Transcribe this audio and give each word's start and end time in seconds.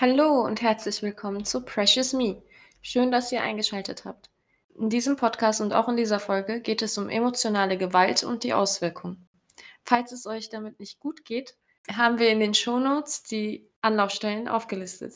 Hallo 0.00 0.44
und 0.44 0.62
herzlich 0.62 1.02
willkommen 1.02 1.44
zu 1.44 1.64
Precious 1.64 2.12
Me. 2.12 2.40
Schön, 2.82 3.10
dass 3.10 3.32
ihr 3.32 3.42
eingeschaltet 3.42 4.04
habt. 4.04 4.30
In 4.76 4.90
diesem 4.90 5.16
Podcast 5.16 5.60
und 5.60 5.72
auch 5.72 5.88
in 5.88 5.96
dieser 5.96 6.20
Folge 6.20 6.60
geht 6.60 6.82
es 6.82 6.96
um 6.98 7.08
emotionale 7.08 7.76
Gewalt 7.76 8.22
und 8.22 8.44
die 8.44 8.54
Auswirkungen. 8.54 9.28
Falls 9.82 10.12
es 10.12 10.24
euch 10.24 10.50
damit 10.50 10.78
nicht 10.78 11.00
gut 11.00 11.24
geht, 11.24 11.56
haben 11.92 12.20
wir 12.20 12.28
in 12.28 12.38
den 12.38 12.54
Shownotes 12.54 13.24
die 13.24 13.68
Anlaufstellen 13.80 14.46
aufgelistet. 14.46 15.14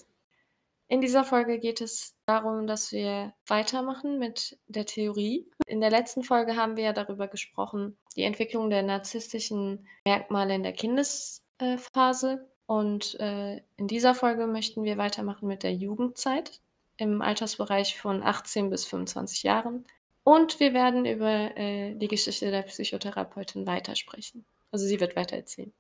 In 0.89 1.01
dieser 1.01 1.23
Folge 1.23 1.61
geht 1.61 1.81
es 1.81 2.17
darum, 2.27 2.67
dass 2.67 2.91
wir 2.91 3.35
weitermachen 3.47 4.19
mit 4.19 4.59
der 4.67 4.85
Theorie. 4.85 5.49
In 5.65 5.81
der 5.81 5.91
letzten 5.91 6.25
Folge 6.25 6.57
haben 6.57 6.77
wir 6.77 6.83
ja 6.83 6.93
darüber 6.93 7.29
gesprochen, 7.29 7.97
die 8.17 8.25
Entwicklung 8.25 8.69
der 8.69 8.83
narzisstischen 8.83 9.87
Merkmale 10.05 10.57
in 10.57 10.65
der 10.65 10.73
Kindesphase 10.73 12.52
und 12.67 13.19
äh, 13.21 13.61
in 13.77 13.89
dieser 13.89 14.15
Folge 14.15 14.47
möchten 14.47 14.85
wir 14.85 14.97
weitermachen 14.97 15.49
mit 15.49 15.63
der 15.63 15.75
Jugendzeit 15.75 16.61
im 16.97 17.23
Altersbereich 17.23 17.99
von 17.99 18.23
18 18.23 18.71
bis 18.71 18.85
25 18.85 19.43
Jahren. 19.43 19.85
Und 20.25 20.61
wir 20.61 20.73
werden 20.73 21.05
über 21.05 21.57
äh, 21.57 21.95
die 21.95 22.09
Geschichte 22.09 22.51
der 22.51 22.63
Psychotherapeutin 22.63 23.67
weitersprechen. 23.67 24.45
Also 24.71 24.87
sie 24.87 25.01
wird 25.01 25.17
weiter 25.17 25.37
erzählen. 25.37 25.73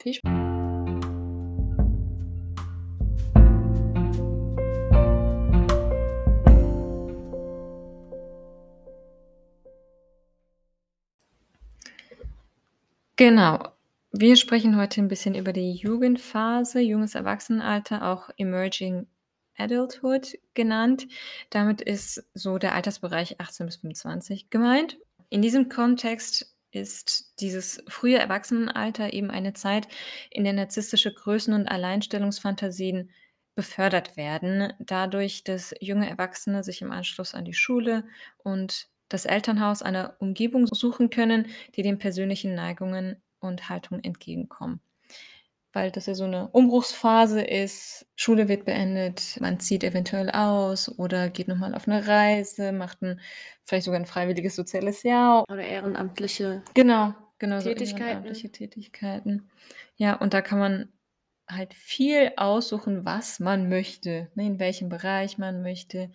Viel 0.00 0.14
Spaß. 0.14 0.52
Genau. 13.16 13.71
Wir 14.14 14.36
sprechen 14.36 14.76
heute 14.76 15.00
ein 15.00 15.08
bisschen 15.08 15.34
über 15.34 15.54
die 15.54 15.72
Jugendphase, 15.72 16.80
junges 16.80 17.14
Erwachsenenalter, 17.14 18.06
auch 18.06 18.28
Emerging 18.36 19.06
Adulthood 19.56 20.38
genannt. 20.52 21.08
Damit 21.48 21.80
ist 21.80 22.22
so 22.34 22.58
der 22.58 22.74
Altersbereich 22.74 23.40
18 23.40 23.64
bis 23.64 23.76
25 23.76 24.50
gemeint. 24.50 24.98
In 25.30 25.40
diesem 25.40 25.70
Kontext 25.70 26.54
ist 26.72 27.40
dieses 27.40 27.82
frühe 27.88 28.18
Erwachsenenalter 28.18 29.14
eben 29.14 29.30
eine 29.30 29.54
Zeit, 29.54 29.88
in 30.30 30.44
der 30.44 30.52
narzisstische 30.52 31.14
Größen 31.14 31.54
und 31.54 31.66
Alleinstellungsfantasien 31.68 33.10
befördert 33.54 34.18
werden, 34.18 34.74
dadurch, 34.78 35.42
dass 35.42 35.74
junge 35.80 36.08
Erwachsene 36.08 36.62
sich 36.62 36.82
im 36.82 36.92
Anschluss 36.92 37.34
an 37.34 37.46
die 37.46 37.54
Schule 37.54 38.04
und 38.36 38.88
das 39.08 39.24
Elternhaus 39.24 39.80
eine 39.80 40.16
Umgebung 40.18 40.66
suchen 40.66 41.08
können, 41.08 41.46
die 41.76 41.82
den 41.82 41.98
persönlichen 41.98 42.54
Neigungen 42.54 43.22
und 43.42 43.68
Haltung 43.68 44.00
entgegenkommen. 44.00 44.80
Weil 45.74 45.90
das 45.90 46.04
ja 46.06 46.14
so 46.14 46.24
eine 46.24 46.48
Umbruchsphase 46.48 47.40
ist. 47.40 48.06
Schule 48.14 48.48
wird 48.48 48.66
beendet, 48.66 49.38
man 49.40 49.58
zieht 49.58 49.84
eventuell 49.84 50.30
aus 50.30 50.98
oder 50.98 51.30
geht 51.30 51.48
nochmal 51.48 51.74
auf 51.74 51.88
eine 51.88 52.06
Reise, 52.06 52.72
macht 52.72 53.00
ein, 53.02 53.20
vielleicht 53.64 53.86
sogar 53.86 53.98
ein 53.98 54.06
freiwilliges 54.06 54.54
soziales 54.54 55.02
Jahr. 55.02 55.44
Oder 55.50 55.62
ehrenamtliche 55.64 56.62
Genau, 56.74 57.14
genau. 57.38 57.60
so 57.60 57.70
Tätigkeiten. 57.70 58.06
ehrenamtliche 58.06 58.52
Tätigkeiten. 58.52 59.50
Ja, 59.96 60.14
und 60.14 60.34
da 60.34 60.42
kann 60.42 60.58
man 60.58 60.92
halt 61.48 61.72
viel 61.74 62.32
aussuchen, 62.36 63.04
was 63.04 63.40
man 63.40 63.68
möchte, 63.70 64.30
ne, 64.34 64.46
in 64.46 64.58
welchem 64.58 64.88
Bereich 64.90 65.38
man 65.38 65.62
möchte. 65.62 66.10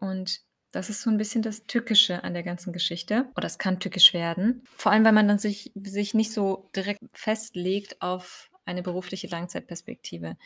Und 0.00 0.40
das 0.72 0.90
ist 0.90 1.02
so 1.02 1.10
ein 1.10 1.16
bisschen 1.16 1.42
das 1.42 1.66
Tückische 1.66 2.24
an 2.24 2.34
der 2.34 2.42
ganzen 2.42 2.72
Geschichte. 2.72 3.26
Oder 3.36 3.46
es 3.46 3.58
kann 3.58 3.80
tückisch 3.80 4.14
werden. 4.14 4.62
Vor 4.76 4.92
allem, 4.92 5.04
weil 5.04 5.12
man 5.12 5.28
dann 5.28 5.38
sich, 5.38 5.72
sich 5.74 6.14
nicht 6.14 6.32
so 6.32 6.70
direkt 6.74 7.00
festlegt 7.12 8.00
auf 8.00 8.50
eine 8.64 8.82
berufliche 8.82 9.26
Langzeitperspektive. 9.26 10.36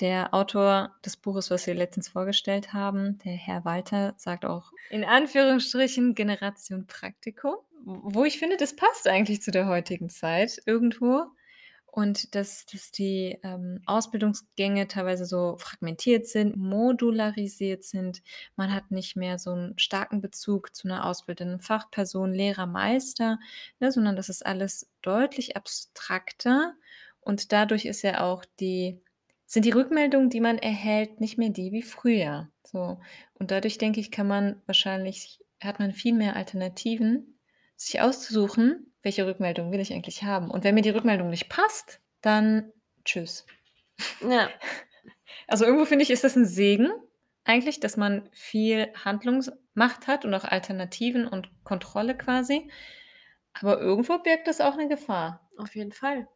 Der 0.00 0.34
Autor 0.34 0.96
des 1.04 1.16
Buches, 1.16 1.50
was 1.50 1.66
wir 1.66 1.74
letztens 1.74 2.08
vorgestellt 2.08 2.72
haben, 2.72 3.18
der 3.24 3.32
Herr 3.32 3.64
Walter, 3.64 4.14
sagt 4.16 4.44
auch 4.44 4.72
in 4.90 5.04
Anführungsstrichen 5.04 6.14
Generation 6.14 6.86
Praktikum, 6.86 7.54
wo 7.84 8.24
ich 8.24 8.38
finde, 8.38 8.56
das 8.56 8.74
passt 8.74 9.06
eigentlich 9.06 9.42
zu 9.42 9.50
der 9.50 9.66
heutigen 9.66 10.08
Zeit 10.08 10.60
irgendwo. 10.66 11.26
Und 11.90 12.34
dass, 12.34 12.66
dass 12.66 12.92
die 12.92 13.38
ähm, 13.42 13.80
Ausbildungsgänge 13.86 14.88
teilweise 14.88 15.24
so 15.24 15.56
fragmentiert 15.58 16.26
sind, 16.26 16.56
modularisiert 16.56 17.82
sind. 17.82 18.22
Man 18.56 18.72
hat 18.72 18.90
nicht 18.90 19.16
mehr 19.16 19.38
so 19.38 19.50
einen 19.50 19.78
starken 19.78 20.20
Bezug 20.20 20.76
zu 20.76 20.86
einer 20.86 21.06
ausbildenden 21.06 21.60
Fachperson, 21.60 22.32
Lehrer, 22.32 22.66
Meister, 22.66 23.38
ne, 23.80 23.90
sondern 23.90 24.16
das 24.16 24.28
ist 24.28 24.44
alles 24.44 24.88
deutlich 25.02 25.56
abstrakter. 25.56 26.74
Und 27.20 27.52
dadurch 27.52 27.84
ist 27.84 28.02
ja 28.02 28.22
auch 28.22 28.44
die, 28.60 29.00
sind 29.46 29.64
die 29.64 29.70
Rückmeldungen, 29.70 30.30
die 30.30 30.40
man 30.40 30.58
erhält, 30.58 31.20
nicht 31.20 31.38
mehr 31.38 31.50
die 31.50 31.72
wie 31.72 31.82
früher. 31.82 32.48
So. 32.64 33.00
Und 33.34 33.50
dadurch 33.50 33.78
denke 33.78 33.98
ich, 33.98 34.10
kann 34.10 34.28
man 34.28 34.60
wahrscheinlich, 34.66 35.40
hat 35.60 35.78
man 35.78 35.92
viel 35.92 36.14
mehr 36.14 36.36
Alternativen, 36.36 37.38
sich 37.76 38.00
auszusuchen, 38.00 38.87
welche 39.02 39.26
Rückmeldung 39.26 39.70
will 39.72 39.80
ich 39.80 39.92
eigentlich 39.92 40.22
haben? 40.22 40.50
Und 40.50 40.64
wenn 40.64 40.74
mir 40.74 40.82
die 40.82 40.90
Rückmeldung 40.90 41.30
nicht 41.30 41.48
passt, 41.48 42.00
dann 42.20 42.72
tschüss. 43.04 43.46
Ja. 44.20 44.48
Also 45.46 45.64
irgendwo 45.64 45.86
finde 45.86 46.02
ich, 46.02 46.10
ist 46.10 46.24
das 46.24 46.36
ein 46.36 46.44
Segen 46.44 46.90
eigentlich, 47.44 47.80
dass 47.80 47.96
man 47.96 48.28
viel 48.32 48.92
Handlungsmacht 49.04 50.06
hat 50.06 50.26
und 50.26 50.34
auch 50.34 50.44
Alternativen 50.44 51.26
und 51.26 51.48
Kontrolle 51.64 52.16
quasi. 52.16 52.70
Aber 53.54 53.80
irgendwo 53.80 54.18
birgt 54.18 54.46
das 54.46 54.60
auch 54.60 54.74
eine 54.74 54.88
Gefahr. 54.88 55.48
Auf 55.56 55.74
jeden 55.74 55.92
Fall. 55.92 56.28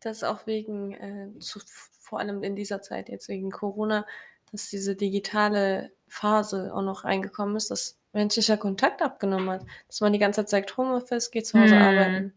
Das 0.00 0.18
ist 0.18 0.24
auch 0.24 0.46
wegen, 0.46 0.92
äh, 0.92 1.38
zu, 1.38 1.60
vor 2.00 2.18
allem 2.18 2.42
in 2.42 2.56
dieser 2.56 2.80
Zeit 2.80 3.10
jetzt 3.10 3.28
wegen 3.28 3.50
Corona, 3.50 4.06
dass 4.50 4.70
diese 4.70 4.96
digitale 4.96 5.92
Phase 6.08 6.74
auch 6.74 6.82
noch 6.82 7.04
reingekommen 7.04 7.56
ist, 7.56 7.70
dass 7.70 7.98
menschlicher 8.16 8.56
Kontakt 8.56 9.02
abgenommen 9.02 9.50
hat. 9.50 9.64
Dass 9.86 10.00
man 10.00 10.12
die 10.12 10.18
ganze 10.18 10.40
Zeit 10.40 10.48
sagt, 10.48 10.76
Homeoffice, 10.76 11.30
geh 11.30 11.42
zu 11.42 11.58
Hause 11.60 11.76
Hm. 11.76 11.82
arbeiten. 11.82 12.32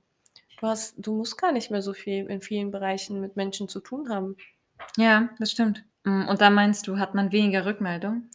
Du, 0.59 0.67
hast, 0.67 0.95
du 0.97 1.15
musst 1.15 1.37
gar 1.37 1.51
nicht 1.51 1.71
mehr 1.71 1.81
so 1.81 1.93
viel 1.93 2.25
in 2.27 2.41
vielen 2.41 2.69
Bereichen 2.69 3.21
mit 3.21 3.35
Menschen 3.35 3.67
zu 3.69 3.79
tun 3.79 4.09
haben. 4.09 4.35
Ja, 4.97 5.29
das 5.39 5.51
stimmt. 5.51 5.83
Mm, 6.03 6.27
Und 6.27 6.41
da 6.41 6.49
meinst 6.49 6.87
du, 6.87 6.99
hat 6.99 7.15
man 7.15 7.31
weniger 7.31 7.65
Rückmeldung? 7.65 8.29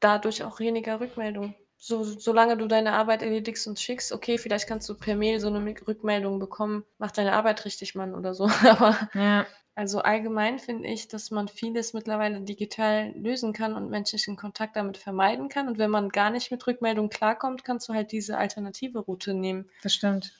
Dadurch 0.00 0.44
auch 0.44 0.60
weniger 0.60 1.00
Rückmeldung. 1.00 1.54
So, 1.86 2.02
solange 2.02 2.56
du 2.56 2.66
deine 2.66 2.94
Arbeit 2.94 3.20
erledigst 3.20 3.66
und 3.66 3.78
schickst, 3.78 4.10
okay, 4.10 4.38
vielleicht 4.38 4.66
kannst 4.66 4.88
du 4.88 4.94
per 4.94 5.16
Mail 5.16 5.38
so 5.38 5.48
eine 5.48 5.62
Rückmeldung 5.86 6.38
bekommen, 6.38 6.82
mach 6.96 7.10
deine 7.10 7.34
Arbeit 7.34 7.66
richtig, 7.66 7.94
Mann, 7.94 8.14
oder 8.14 8.32
so. 8.32 8.44
Aber 8.66 8.96
Ja. 9.12 9.44
also 9.74 9.98
allgemein 9.98 10.58
finde 10.58 10.88
ich, 10.88 11.08
dass 11.08 11.30
man 11.30 11.46
vieles 11.46 11.92
mittlerweile 11.92 12.40
digital 12.40 13.12
lösen 13.14 13.52
kann 13.52 13.74
und 13.74 13.90
menschlichen 13.90 14.36
Kontakt 14.36 14.76
damit 14.76 14.96
vermeiden 14.96 15.50
kann. 15.50 15.68
Und 15.68 15.76
wenn 15.76 15.90
man 15.90 16.08
gar 16.08 16.30
nicht 16.30 16.50
mit 16.50 16.66
Rückmeldung 16.66 17.10
klarkommt, 17.10 17.64
kannst 17.64 17.86
du 17.90 17.92
halt 17.92 18.12
diese 18.12 18.38
alternative 18.38 19.00
Route 19.00 19.34
nehmen. 19.34 19.68
Das 19.82 19.92
stimmt. 19.92 20.32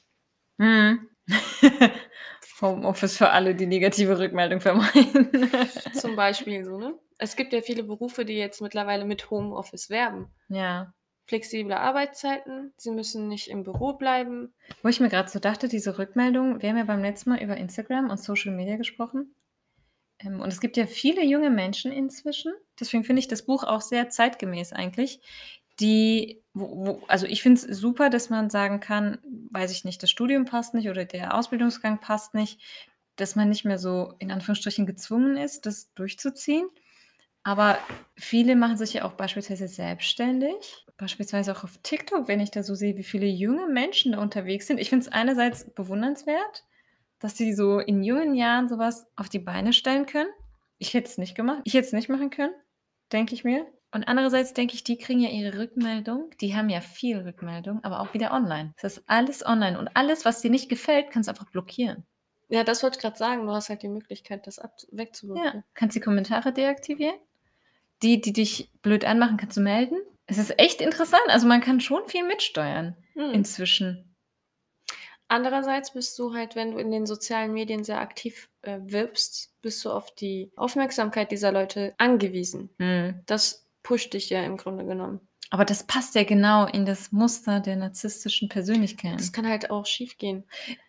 Mhm. 0.56 1.10
Homeoffice 2.62 3.18
für 3.18 3.28
alle, 3.28 3.54
die 3.54 3.66
negative 3.66 4.18
Rückmeldung 4.18 4.62
vermeiden. 4.62 5.50
Zum 5.92 6.16
Beispiel 6.16 6.64
so, 6.64 6.78
ne? 6.78 6.94
Es 7.18 7.36
gibt 7.36 7.52
ja 7.52 7.60
viele 7.60 7.82
Berufe, 7.82 8.24
die 8.24 8.38
jetzt 8.38 8.62
mittlerweile 8.62 9.04
mit 9.04 9.28
Homeoffice 9.30 9.90
werben. 9.90 10.32
ja. 10.48 10.90
Flexible 11.26 11.72
Arbeitszeiten, 11.74 12.72
sie 12.76 12.90
müssen 12.90 13.28
nicht 13.28 13.48
im 13.48 13.64
Büro 13.64 13.94
bleiben. 13.94 14.52
Wo 14.82 14.88
ich 14.88 15.00
mir 15.00 15.08
gerade 15.08 15.30
so 15.30 15.38
dachte, 15.38 15.68
diese 15.68 15.98
Rückmeldung, 15.98 16.60
wir 16.60 16.68
haben 16.68 16.76
ja 16.76 16.84
beim 16.84 17.02
letzten 17.02 17.30
Mal 17.30 17.42
über 17.42 17.56
Instagram 17.56 18.10
und 18.10 18.20
Social 18.20 18.52
Media 18.54 18.76
gesprochen. 18.76 19.34
Ähm, 20.18 20.40
und 20.40 20.52
es 20.52 20.60
gibt 20.60 20.76
ja 20.76 20.86
viele 20.86 21.24
junge 21.24 21.50
Menschen 21.50 21.92
inzwischen. 21.92 22.52
Deswegen 22.78 23.04
finde 23.04 23.20
ich 23.20 23.28
das 23.28 23.46
Buch 23.46 23.64
auch 23.64 23.80
sehr 23.80 24.10
zeitgemäß 24.10 24.72
eigentlich. 24.72 25.20
Die, 25.80 26.42
wo, 26.52 26.86
wo, 26.86 27.02
also 27.08 27.26
ich 27.26 27.42
finde 27.42 27.60
es 27.60 27.78
super, 27.78 28.10
dass 28.10 28.30
man 28.30 28.50
sagen 28.50 28.80
kann, 28.80 29.18
weiß 29.50 29.72
ich 29.72 29.84
nicht, 29.84 30.02
das 30.02 30.10
Studium 30.10 30.44
passt 30.44 30.74
nicht 30.74 30.88
oder 30.88 31.04
der 31.04 31.34
Ausbildungsgang 31.34 32.00
passt 32.00 32.34
nicht, 32.34 32.60
dass 33.16 33.34
man 33.34 33.48
nicht 33.48 33.64
mehr 33.64 33.78
so 33.78 34.14
in 34.18 34.30
Anführungsstrichen 34.30 34.86
gezwungen 34.86 35.36
ist, 35.36 35.66
das 35.66 35.92
durchzuziehen. 35.94 36.68
Aber 37.44 37.78
viele 38.16 38.56
machen 38.56 38.78
sich 38.78 38.94
ja 38.94 39.04
auch 39.04 39.12
beispielsweise 39.12 39.68
selbstständig, 39.68 40.86
beispielsweise 40.96 41.52
auch 41.52 41.62
auf 41.62 41.78
TikTok, 41.82 42.26
wenn 42.26 42.40
ich 42.40 42.50
da 42.50 42.62
so 42.62 42.74
sehe, 42.74 42.96
wie 42.96 43.04
viele 43.04 43.26
junge 43.26 43.68
Menschen 43.68 44.12
da 44.12 44.18
unterwegs 44.18 44.66
sind. 44.66 44.78
Ich 44.78 44.88
finde 44.88 45.04
es 45.06 45.12
einerseits 45.12 45.70
bewundernswert, 45.74 46.64
dass 47.18 47.36
sie 47.36 47.52
so 47.52 47.80
in 47.80 48.02
jungen 48.02 48.34
Jahren 48.34 48.68
sowas 48.68 49.06
auf 49.16 49.28
die 49.28 49.38
Beine 49.38 49.74
stellen 49.74 50.06
können. 50.06 50.30
Ich 50.78 50.94
hätte 50.94 51.08
es 51.08 51.18
nicht 51.18 51.34
gemacht. 51.34 51.60
Ich 51.64 51.74
hätte 51.74 51.86
es 51.86 51.92
nicht 51.92 52.08
machen 52.08 52.30
können, 52.30 52.54
denke 53.12 53.34
ich 53.34 53.44
mir. 53.44 53.66
Und 53.92 54.08
andererseits 54.08 54.54
denke 54.54 54.74
ich, 54.74 54.82
die 54.82 54.98
kriegen 54.98 55.20
ja 55.20 55.28
ihre 55.28 55.58
Rückmeldung. 55.58 56.30
Die 56.40 56.56
haben 56.56 56.68
ja 56.68 56.80
viel 56.80 57.18
Rückmeldung, 57.18 57.84
aber 57.84 58.00
auch 58.00 58.12
wieder 58.14 58.32
online. 58.32 58.74
Das 58.80 58.96
ist 58.96 59.04
alles 59.06 59.46
online. 59.46 59.78
Und 59.78 59.88
alles, 59.94 60.24
was 60.24 60.40
dir 60.40 60.50
nicht 60.50 60.68
gefällt, 60.68 61.10
kannst 61.10 61.28
du 61.28 61.32
einfach 61.32 61.50
blockieren. 61.50 62.04
Ja, 62.48 62.64
das 62.64 62.82
wollte 62.82 62.96
ich 62.96 63.02
gerade 63.02 63.16
sagen. 63.16 63.46
Du 63.46 63.52
hast 63.52 63.68
halt 63.68 63.82
die 63.82 63.88
Möglichkeit, 63.88 64.46
das 64.46 64.58
ab 64.58 64.76
Ja, 65.44 65.62
kannst 65.74 65.94
die 65.94 66.00
Kommentare 66.00 66.52
deaktivieren. 66.52 67.14
Die, 68.04 68.20
die 68.20 68.32
dich 68.32 68.70
blöd 68.82 69.04
anmachen, 69.04 69.36
kannst 69.38 69.56
du 69.56 69.62
melden. 69.62 69.96
Es 70.26 70.38
ist 70.38 70.58
echt 70.58 70.80
interessant. 70.80 71.22
Also 71.28 71.46
man 71.46 71.60
kann 71.60 71.80
schon 71.80 72.06
viel 72.06 72.24
mitsteuern 72.24 72.96
Hm. 73.14 73.30
inzwischen. 73.32 74.14
Andererseits 75.28 75.92
bist 75.94 76.18
du 76.18 76.34
halt, 76.34 76.54
wenn 76.54 76.72
du 76.72 76.78
in 76.78 76.90
den 76.90 77.06
sozialen 77.06 77.52
Medien 77.52 77.82
sehr 77.82 77.98
aktiv 78.00 78.50
äh, 78.62 78.78
wirbst, 78.82 79.52
bist 79.62 79.84
du 79.84 79.90
auf 79.90 80.14
die 80.14 80.52
Aufmerksamkeit 80.54 81.30
dieser 81.30 81.50
Leute 81.50 81.94
angewiesen. 81.98 82.68
Mhm. 82.78 83.22
Das 83.26 83.66
pusht 83.82 84.12
dich 84.12 84.28
ja 84.30 84.42
im 84.44 84.56
Grunde 84.58 84.84
genommen. 84.84 85.20
Aber 85.50 85.64
das 85.64 85.84
passt 85.86 86.14
ja 86.14 86.24
genau 86.24 86.66
in 86.66 86.84
das 86.84 87.10
Muster 87.12 87.60
der 87.60 87.76
narzisstischen 87.76 88.48
Persönlichkeiten. 88.48 89.16
Das 89.16 89.32
kann 89.32 89.48
halt 89.48 89.70
auch 89.70 89.86
schief 89.86 90.18
gehen. 90.18 90.44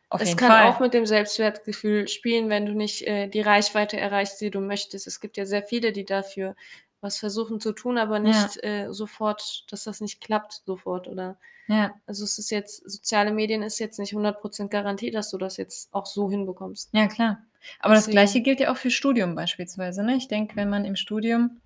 Auf 0.10 0.22
es 0.22 0.38
kann 0.38 0.50
Fall. 0.50 0.66
auch 0.66 0.80
mit 0.80 0.94
dem 0.94 1.06
Selbstwertgefühl 1.06 2.08
spielen, 2.08 2.50
wenn 2.50 2.66
du 2.66 2.74
nicht 2.74 3.08
äh, 3.08 3.28
die 3.28 3.42
Reichweite 3.42 3.98
erreichst, 3.98 4.40
die 4.42 4.52
du 4.52 4.60
möchtest. 4.62 5.08
Es 5.08 5.20
gibt 5.20 5.38
ja 5.38 5.46
sehr 5.46 5.64
viele, 5.64 5.92
die 5.92 6.06
dafür 6.06 6.56
was 7.02 7.18
versuchen 7.18 7.60
zu 7.60 7.72
tun, 7.74 7.98
aber 7.98 8.20
nicht 8.20 8.64
äh, 8.64 8.88
sofort, 8.92 9.66
dass 9.72 9.84
das 9.84 10.02
nicht 10.02 10.22
klappt 10.22 10.62
sofort 10.66 11.08
oder 11.08 11.38
ja. 11.68 11.94
also 12.06 12.24
es 12.24 12.38
ist 12.38 12.52
jetzt 12.52 12.90
soziale 12.90 13.32
Medien 13.32 13.62
ist 13.64 13.80
jetzt 13.80 14.00
nicht 14.00 14.14
100% 14.14 14.68
Garantie, 14.70 15.12
dass 15.12 15.32
du 15.32 15.38
das 15.38 15.58
jetzt 15.58 15.94
auch 15.94 16.06
so 16.06 16.30
hinbekommst. 16.30 16.90
ja, 16.94 17.08
klar. 17.08 17.44
Aber 17.80 17.96
das 17.96 18.08
Gleiche 18.08 18.42
gilt 18.42 18.60
ja 18.60 18.72
auch 18.72 18.78
für 18.78 18.92
Studium 18.92 19.34
beispielsweise. 19.34 20.04
Ne? 20.04 20.16
Ich 20.18 20.28
denke, 20.28 20.56
wenn 20.56 20.70
man 20.70 20.86
im 20.86 20.96
Studium, 20.96 21.62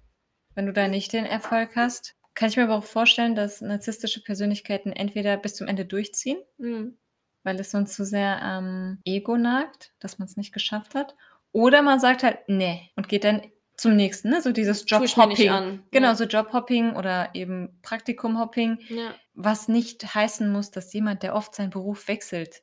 wenn 0.56 0.66
du 0.66 0.72
da 0.72 0.88
nicht 0.88 1.12
den 1.12 1.26
Erfolg 1.26 1.76
hast, 1.76 2.16
kann 2.36 2.48
ich 2.48 2.56
mir 2.56 2.64
aber 2.64 2.76
auch 2.78 2.86
vorstellen, 2.86 3.36
dass 3.36 3.60
narzisstische 3.60 4.24
Persönlichkeiten 4.24 4.94
entweder 4.94 5.36
bis 5.36 5.56
zum 5.56 5.68
Ende 5.68 5.84
durchziehen, 5.86 6.38
Mhm. 6.58 6.98
weil 7.44 7.60
es 7.60 7.72
sonst 7.72 7.96
zu 7.96 8.06
sehr 8.06 8.42
am 8.42 9.00
Ego 9.04 9.36
nagt, 9.36 9.92
dass 10.00 10.20
man 10.20 10.28
es 10.28 10.38
nicht 10.38 10.54
geschafft 10.54 10.96
hat. 10.96 11.18
Oder 11.52 11.82
man 11.82 12.00
sagt 12.00 12.24
halt, 12.24 12.38
nee, 12.48 12.90
und 12.96 13.10
geht 13.10 13.26
dann 13.26 13.42
zum 13.80 13.96
nächsten, 13.96 14.30
ne? 14.30 14.42
so 14.42 14.52
dieses 14.52 14.86
Jobhopping. 14.88 15.82
Genau, 15.92 16.08
Ja. 16.10 16.16
so 16.16 16.26
Jobhopping 16.26 16.96
oder 16.96 17.30
eben 17.34 17.80
Praktikumhopping, 17.82 18.80
Ja. 18.90 19.16
was 19.34 19.68
nicht 19.68 20.14
heißen 20.16 20.52
muss, 20.52 20.70
dass 20.72 20.92
jemand, 20.94 21.24
der 21.24 21.34
oft 21.36 21.56
seinen 21.56 21.70
Beruf 21.70 22.08
wechselt 22.08 22.62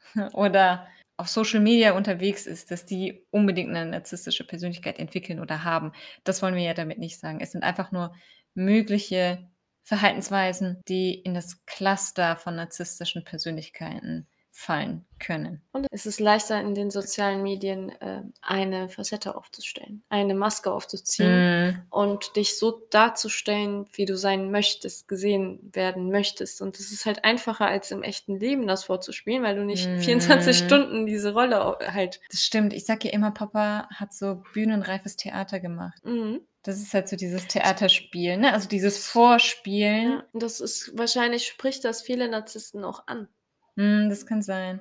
oder 0.34 0.86
auf 1.16 1.28
Social 1.28 1.60
Media 1.60 1.96
unterwegs 1.96 2.46
ist, 2.46 2.70
dass 2.70 2.86
die 2.86 3.26
unbedingt 3.30 3.70
eine 3.70 3.86
narzisstische 3.90 4.46
Persönlichkeit 4.46 4.98
entwickeln 5.00 5.40
oder 5.40 5.64
haben. 5.64 5.92
Das 6.24 6.42
wollen 6.42 6.54
wir 6.54 6.62
ja 6.62 6.74
damit 6.74 6.98
nicht 6.98 7.18
sagen. 7.18 7.40
Es 7.40 7.52
sind 7.52 7.64
einfach 7.64 7.90
nur 7.90 8.14
mögliche 8.54 9.48
Verhaltensweisen, 9.82 10.80
die 10.86 11.14
in 11.14 11.34
das 11.34 11.64
Cluster 11.64 12.36
von 12.36 12.54
narzisstischen 12.56 13.24
Persönlichkeiten 13.24 14.28
fallen 14.60 15.04
können. 15.20 15.62
Und 15.70 15.86
es 15.92 16.04
ist 16.04 16.18
leichter 16.18 16.60
in 16.60 16.74
den 16.74 16.90
sozialen 16.90 17.44
Medien 17.44 17.90
äh, 18.00 18.22
eine 18.42 18.88
Facette 18.88 19.36
aufzustellen, 19.36 20.02
eine 20.08 20.34
Maske 20.34 20.72
aufzuziehen 20.72 21.28
Mm, 21.28 21.82
und 21.90 22.34
dich 22.34 22.58
so 22.58 22.82
darzustellen, 22.90 23.86
wie 23.92 24.04
du 24.04 24.16
sein 24.16 24.50
möchtest, 24.50 25.06
gesehen 25.06 25.60
werden 25.72 26.10
möchtest. 26.10 26.60
Und 26.60 26.76
es 26.80 26.90
ist 26.90 27.06
halt 27.06 27.24
einfacher, 27.24 27.66
als 27.68 27.92
im 27.92 28.02
echten 28.02 28.40
Leben 28.40 28.66
das 28.66 28.82
vorzuspielen, 28.84 29.44
weil 29.44 29.54
du 29.54 29.64
nicht 29.64 29.88
Mhm. 29.88 30.00
24 30.00 30.58
Stunden 30.58 31.06
diese 31.06 31.34
Rolle 31.34 31.78
halt. 31.92 32.20
das 32.30 32.40
stimmt. 32.42 32.72
Ich 32.72 32.84
sage 32.84 33.06
ja 33.08 33.14
immer, 33.14 33.30
Papa 33.30 33.88
hat 33.94 34.12
so 34.12 34.42
bühnenreifes 34.54 35.14
Theater 35.16 35.60
gemacht. 35.60 36.04
Mhm. 36.04 36.40
Das 36.64 36.78
ist 36.78 36.92
halt 36.92 37.08
so 37.08 37.14
dieses 37.16 37.46
Theaterspiel, 37.46 38.36
ne? 38.36 38.52
Also 38.52 38.68
dieses 38.68 39.06
Vorspielen. 39.06 40.10
Ja, 40.10 40.24
das 40.34 40.60
ist 40.60 40.90
wahrscheinlich 40.98 41.46
spricht 41.46 41.84
das 41.84 42.02
viele 42.02 42.28
Narzissten 42.28 42.84
auch 42.84 43.06
an. 43.06 43.28
Hm, 43.78 44.08
das 44.08 44.26
kann 44.26 44.42
sein. 44.42 44.80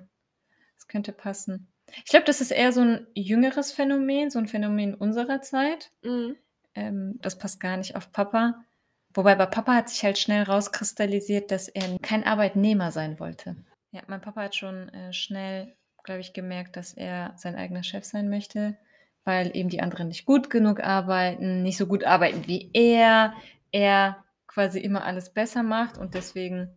Das 0.76 0.88
könnte 0.88 1.12
passen. 1.12 1.72
Ich 1.98 2.06
glaube, 2.06 2.26
das 2.26 2.42
ist 2.42 2.52
eher 2.52 2.74
so 2.74 2.82
ein 2.82 3.08
jüngeres 3.14 3.72
Phänomen, 3.72 4.30
so 4.30 4.40
ein 4.40 4.48
Phänomen 4.48 4.96
unserer 4.96 5.42
Zeit. 5.42 5.92
Mhm. 6.04 6.36
Ähm, 6.76 7.20
das 7.22 7.38
passt 7.38 7.60
gar 7.60 7.78
nicht 7.78 7.96
auf 7.96 8.12
Papa. 8.12 8.66
Wobei 9.14 9.36
bei 9.36 9.46
Papa 9.46 9.76
hat 9.76 9.90
sich 9.90 10.04
halt 10.04 10.18
schnell 10.18 10.44
rauskristallisiert, 10.44 11.52
dass 11.52 11.70
er 11.70 11.98
kein 12.00 12.24
Arbeitnehmer 12.24 12.92
sein 12.92 13.20
wollte. 13.20 13.56
Ja, 13.92 14.02
mein 14.08 14.22
Papa 14.22 14.42
hat 14.44 14.56
schon 14.56 14.90
äh, 14.90 15.14
schnell, 15.14 15.76
glaube 16.04 16.20
ich, 16.20 16.34
gemerkt, 16.34 16.76
dass 16.76 16.94
er 16.94 17.34
sein 17.38 17.56
eigener 17.56 17.84
Chef 17.84 18.04
sein 18.04 18.30
möchte, 18.30 18.78
weil 19.24 19.56
eben 19.56 19.70
die 19.70 19.82
anderen 19.82 20.10
nicht 20.10 20.26
gut 20.26 20.50
genug 20.50 20.82
arbeiten, 20.82 21.64
nicht 21.64 21.78
so 21.78 21.86
gut 21.86 22.04
arbeiten 22.04 22.48
wie 22.48 22.70
er, 22.74 23.34
er 23.72 24.24
quasi 24.48 24.80
immer 24.80 25.04
alles 25.04 25.34
besser 25.34 25.64
macht 25.64 25.98
und 25.98 26.14
deswegen 26.16 26.70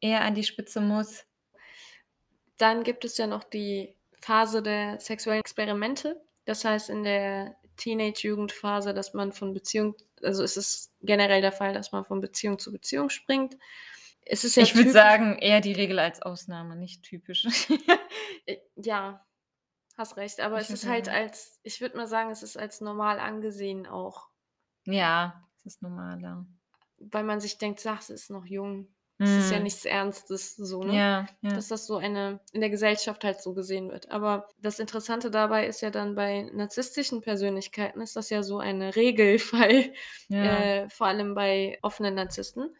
er 0.00 0.20
an 0.22 0.34
die 0.34 0.44
Spitze 0.44 0.80
muss. 0.80 1.26
Dann 2.58 2.82
gibt 2.84 3.04
es 3.04 3.16
ja 3.18 3.26
noch 3.26 3.44
die 3.44 3.96
Phase 4.20 4.62
der 4.62 5.00
sexuellen 5.00 5.40
Experimente. 5.40 6.20
Das 6.44 6.64
heißt, 6.64 6.90
in 6.90 7.02
der 7.02 7.56
Teenage-Jugendphase, 7.76 8.94
dass 8.94 9.14
man 9.14 9.32
von 9.32 9.52
Beziehung, 9.52 9.96
also 10.22 10.42
es 10.42 10.56
ist 10.56 10.92
generell 11.00 11.40
der 11.40 11.52
Fall, 11.52 11.74
dass 11.74 11.92
man 11.92 12.04
von 12.04 12.20
Beziehung 12.20 12.58
zu 12.58 12.70
Beziehung 12.72 13.10
springt. 13.10 13.56
Es 14.26 14.44
ist 14.44 14.56
ja 14.56 14.62
ich 14.62 14.74
würde 14.74 14.90
sagen, 14.90 15.36
eher 15.38 15.60
die 15.60 15.72
Regel 15.72 15.98
als 15.98 16.22
Ausnahme, 16.22 16.76
nicht 16.76 17.02
typisch. 17.02 17.46
Äh, 18.46 18.58
Ja, 18.76 19.24
hast 19.96 20.16
recht. 20.16 20.40
Aber 20.40 20.56
Ich 20.60 20.68
es 20.68 20.70
ist 20.70 20.86
halt 20.86 21.08
als, 21.08 21.58
ich 21.62 21.80
würde 21.80 21.96
mal 21.96 22.06
sagen, 22.06 22.30
es 22.30 22.42
ist 22.42 22.56
als 22.58 22.80
normal 22.80 23.18
angesehen 23.18 23.86
auch, 23.86 24.28
ja, 24.84 25.42
das 25.62 25.74
ist 25.74 25.82
normaler. 25.82 26.46
weil 26.98 27.24
man 27.24 27.40
sich 27.40 27.56
denkt, 27.58 27.84
ach, 27.86 28.02
sie 28.02 28.12
ist 28.12 28.30
noch 28.30 28.44
jung. 28.44 28.94
Es 29.24 29.36
ist 29.38 29.50
ja 29.50 29.58
Mm. 29.58 29.62
nichts 29.62 29.84
Ernstes, 29.84 30.56
so, 30.56 30.84
ne? 30.84 30.94
Ja, 30.94 31.26
ja. 31.42 31.50
dass 31.54 31.68
das 31.68 31.86
so 31.86 31.96
eine 31.96 32.40
in 32.52 32.60
der 32.60 32.70
Gesellschaft 32.70 33.24
halt 33.24 33.40
so 33.40 33.54
gesehen 33.54 33.90
wird. 33.90 34.10
Aber 34.10 34.48
das 34.60 34.78
Interessante 34.80 35.30
dabei 35.30 35.66
ist 35.66 35.82
ja 35.82 35.90
dann 35.90 36.14
bei 36.14 36.42
narzisstischen 36.52 37.20
Persönlichkeiten 37.22 38.00
ist 38.00 38.16
das 38.16 38.30
ja 38.30 38.42
so 38.42 38.58
eine 38.58 38.96
Regelfall, 38.96 39.92
ja. 40.28 40.74
äh, 40.74 40.88
vor 40.90 41.06
allem 41.08 41.34
bei 41.34 41.78
offenen 41.82 42.14
Narzissten, 42.14 42.74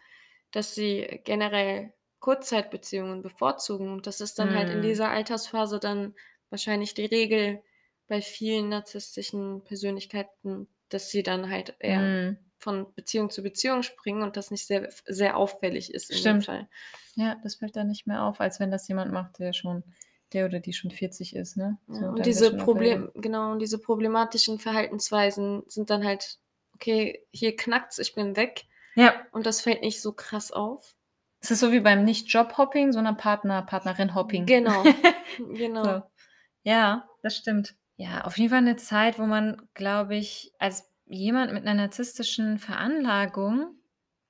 dass 0.52 0.74
sie 0.74 1.20
generell 1.24 1.92
Kurzzeitbeziehungen 2.20 3.22
bevorzugen. 3.22 3.90
Und 3.92 4.06
das 4.06 4.20
ist 4.20 4.38
dann 4.38 4.54
halt 4.54 4.70
in 4.70 4.80
Mm. 4.80 4.82
dieser 4.82 5.10
Altersphase 5.10 5.78
dann 5.80 6.14
wahrscheinlich 6.50 6.94
die 6.94 7.06
Regel 7.06 7.62
bei 8.06 8.20
vielen 8.22 8.68
narzisstischen 8.70 9.64
Persönlichkeiten, 9.64 10.68
dass 10.88 11.10
sie 11.10 11.22
dann 11.22 11.50
halt 11.50 11.76
eher 11.80 12.12
Mm. 12.12 12.36
Von 12.64 12.92
Beziehung 12.94 13.30
zu 13.30 13.42
Beziehung 13.42 13.82
springen 13.84 14.22
und 14.22 14.36
das 14.36 14.50
nicht 14.50 14.66
sehr, 14.66 14.88
sehr 15.06 15.36
auffällig 15.36 15.94
ist 15.94 16.10
in 16.10 16.16
Stimmt. 16.16 16.42
dem 16.42 16.46
Fall. 16.46 16.68
ja, 17.14 17.36
das 17.44 17.54
fällt 17.56 17.76
dann 17.76 17.86
nicht 17.86 18.06
mehr 18.08 18.22
auf, 18.24 18.40
als 18.40 18.58
wenn 18.58 18.72
das 18.72 18.88
jemand 18.88 19.12
macht, 19.12 19.38
der 19.38 19.52
schon, 19.52 19.84
der 20.32 20.46
oder 20.46 20.58
die 20.58 20.72
schon 20.72 20.90
40 20.90 21.36
ist, 21.36 21.56
ne? 21.56 21.78
Ja, 21.86 21.94
So, 21.94 22.00
dann 22.00 22.14
und 22.14 22.26
diese 22.26 22.56
Problem, 22.56 23.10
genau, 23.14 23.52
und 23.52 23.60
diese 23.60 23.78
problematischen 23.78 24.58
Verhaltensweisen 24.58 25.62
sind 25.68 25.90
dann 25.90 26.04
halt, 26.04 26.38
okay, 26.74 27.24
hier 27.30 27.54
knackt's, 27.54 27.98
ich 28.00 28.14
bin 28.14 28.34
weg. 28.34 28.64
Ja, 28.96 29.14
und 29.32 29.46
das 29.46 29.60
fällt 29.60 29.82
nicht 29.82 30.00
so 30.00 30.12
krass 30.12 30.50
auf. 30.50 30.96
es 31.40 31.50
ist 31.50 31.60
so 31.60 31.70
wie 31.72 31.80
beim 31.80 32.04
Nicht-Job-Hopping, 32.04 32.92
sondern 32.92 33.16
Partner, 33.16 33.62
Partnerin-Hopping. 33.62 34.46
Genau, 34.46 34.82
genau. 35.54 35.84
So. 35.84 36.02
Ja, 36.62 37.08
das 37.22 37.36
stimmt. 37.36 37.74
Ja, 37.96 38.22
auf 38.22 38.38
jeden 38.38 38.50
Fall 38.50 38.58
eine 38.58 38.76
Zeit, 38.76 39.18
wo 39.20 39.26
man, 39.26 39.68
glaube 39.74 40.16
ich, 40.16 40.52
als 40.58 40.90
jemand 41.06 41.52
mit 41.52 41.66
einer 41.66 41.74
narzisstischen 41.74 42.58
Veranlagung 42.58 43.76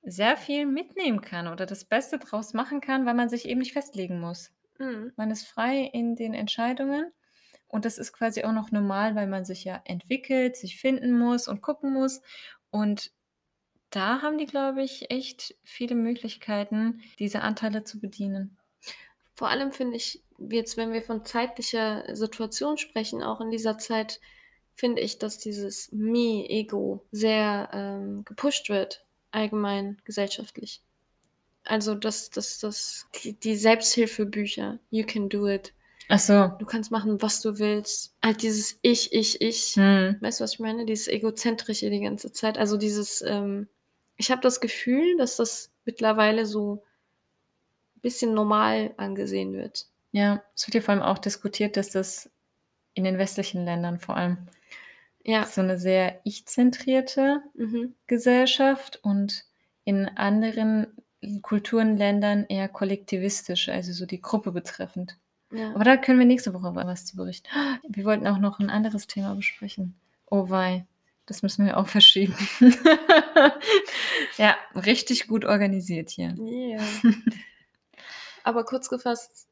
sehr 0.03 0.37
viel 0.37 0.65
mitnehmen 0.65 1.21
kann 1.21 1.47
oder 1.47 1.65
das 1.65 1.85
Beste 1.85 2.19
draus 2.19 2.53
machen 2.53 2.81
kann, 2.81 3.05
weil 3.05 3.15
man 3.15 3.29
sich 3.29 3.47
eben 3.47 3.59
nicht 3.59 3.73
festlegen 3.73 4.19
muss. 4.19 4.51
Mhm. 4.77 5.13
Man 5.15 5.31
ist 5.31 5.47
frei 5.47 5.89
in 5.93 6.15
den 6.15 6.33
Entscheidungen 6.33 7.11
und 7.67 7.85
das 7.85 7.97
ist 7.97 8.13
quasi 8.13 8.43
auch 8.43 8.51
noch 8.51 8.71
normal, 8.71 9.15
weil 9.15 9.27
man 9.27 9.45
sich 9.45 9.63
ja 9.63 9.81
entwickelt, 9.85 10.55
sich 10.55 10.79
finden 10.79 11.17
muss 11.17 11.47
und 11.47 11.61
gucken 11.61 11.93
muss. 11.93 12.21
Und 12.69 13.11
da 13.89 14.21
haben 14.21 14.37
die, 14.37 14.45
glaube 14.45 14.83
ich, 14.83 15.09
echt 15.09 15.55
viele 15.63 15.95
Möglichkeiten, 15.95 17.01
diese 17.17 17.41
Anteile 17.41 17.83
zu 17.83 17.99
bedienen. 17.99 18.57
Vor 19.33 19.49
allem 19.49 19.71
finde 19.71 19.97
ich, 19.97 20.23
jetzt, 20.37 20.77
wenn 20.77 20.93
wir 20.93 21.01
von 21.01 21.25
zeitlicher 21.25 22.15
Situation 22.15 22.77
sprechen, 22.77 23.23
auch 23.23 23.41
in 23.41 23.51
dieser 23.51 23.77
Zeit, 23.77 24.19
finde 24.75 25.01
ich, 25.01 25.17
dass 25.17 25.39
dieses 25.39 25.91
Me-Ego 25.91 27.05
sehr 27.11 27.69
ähm, 27.73 28.23
gepusht 28.25 28.69
wird, 28.69 29.05
allgemein 29.31 29.97
gesellschaftlich. 30.03 30.81
Also, 31.63 31.95
dass 31.95 32.29
das, 32.29 32.59
das, 32.59 33.07
die, 33.23 33.33
die 33.33 33.55
Selbsthilfebücher, 33.55 34.79
You 34.91 35.05
Can 35.05 35.29
Do 35.29 35.47
It, 35.47 35.73
Ach 36.07 36.19
so. 36.19 36.51
du 36.59 36.65
kannst 36.65 36.91
machen, 36.91 37.21
was 37.21 37.41
du 37.41 37.57
willst. 37.57 38.13
Halt 38.23 38.43
dieses 38.43 38.77
Ich, 38.81 39.11
Ich, 39.13 39.41
Ich. 39.41 39.75
Hm. 39.75 40.17
Weißt 40.19 40.39
du, 40.39 40.43
was 40.43 40.53
ich 40.53 40.59
meine? 40.59 40.85
Dieses 40.85 41.07
Egozentrische 41.07 41.89
die 41.89 42.01
ganze 42.01 42.31
Zeit. 42.31 42.57
Also 42.57 42.77
dieses, 42.77 43.21
ähm, 43.21 43.67
ich 44.17 44.29
habe 44.29 44.41
das 44.41 44.59
Gefühl, 44.59 45.17
dass 45.17 45.37
das 45.37 45.71
mittlerweile 45.83 46.45
so 46.45 46.83
ein 47.95 48.01
bisschen 48.01 48.33
normal 48.33 48.93
angesehen 48.97 49.53
wird. 49.53 49.87
Ja, 50.11 50.43
es 50.55 50.67
wird 50.67 50.75
ja 50.75 50.81
vor 50.81 50.93
allem 50.93 51.03
auch 51.03 51.17
diskutiert, 51.17 51.75
dass 51.75 51.89
das 51.89 52.29
in 52.93 53.03
den 53.03 53.17
westlichen 53.17 53.65
Ländern 53.65 53.99
vor 53.99 54.15
allem 54.15 54.37
Ja. 55.25 55.45
so 55.45 55.61
eine 55.61 55.77
sehr 55.77 56.19
ich-zentrierte 56.23 57.41
Mhm. 57.55 57.95
Gesellschaft 58.07 58.99
und 59.03 59.43
in 59.83 60.07
anderen 60.07 60.87
Kulturen, 61.41 61.97
Ländern 61.97 62.45
eher 62.47 62.67
kollektivistisch, 62.69 63.69
also 63.69 63.91
so 63.93 64.05
die 64.05 64.21
Gruppe 64.21 64.51
betreffend. 64.51 65.17
ja. 65.51 65.73
Aber 65.73 65.83
da 65.83 65.97
können 65.97 66.19
wir 66.19 66.25
nächste 66.25 66.53
Woche 66.53 66.75
was 66.75 67.05
zu 67.05 67.15
berichten. 67.15 67.49
Wir 67.89 68.05
wollten 68.05 68.27
auch 68.27 68.37
noch 68.39 68.59
ein 68.59 68.69
anderes 68.69 69.07
Thema 69.07 69.33
besprechen. 69.35 69.95
Oh 70.29 70.49
wei, 70.49 70.85
das 71.25 71.41
müssen 71.43 71.65
wir 71.65 71.77
auch 71.77 71.87
verschieben. 71.87 72.35
ja, 74.37 74.55
richtig 74.75 75.27
gut 75.27 75.45
organisiert 75.45 76.09
hier. 76.09 76.35
Ja. 76.37 76.81
Aber 78.43 78.63
kurz 78.65 78.89
gefasst, 78.89 79.47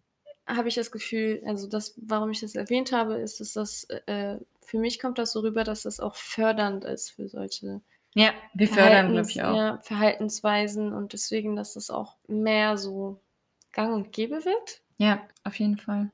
habe 0.46 0.68
ich 0.68 0.75
das 0.75 0.92
Gefühl 0.92 1.42
also 1.46 1.68
das 1.68 1.94
warum 1.98 2.30
ich 2.32 2.42
das 2.42 2.53
erwähnt 2.56 2.92
habe, 2.92 3.15
ist, 3.15 3.39
dass 3.39 3.53
das 3.53 3.86
äh, 4.08 4.38
für 4.65 4.77
mich 4.79 5.00
kommt 5.00 5.17
das 5.17 5.32
so 5.34 5.41
rüber, 5.41 5.63
dass 5.63 5.84
das 5.84 6.00
auch 6.00 6.15
fördernd 6.15 6.86
ist 6.86 7.12
für 7.12 7.27
solche 7.27 7.82
Ja, 8.15 8.32
wir 8.53 8.67
fördern, 8.67 9.12
glaube 9.12 9.29
ich, 9.29 9.41
auch. 9.43 9.55
ja, 9.55 9.79
Verhaltensweisen 9.82 10.93
und 10.93 11.13
deswegen, 11.13 11.55
dass 11.55 11.74
das 11.74 11.89
auch 11.89 12.17
mehr 12.27 12.77
so 12.77 13.22
gang 13.72 13.93
und 13.93 14.12
gäbe 14.12 14.46
wird. 14.46 14.82
Ja, 14.98 15.22
auf 15.43 15.60
jeden 15.60 15.77
Fall. 15.77 16.12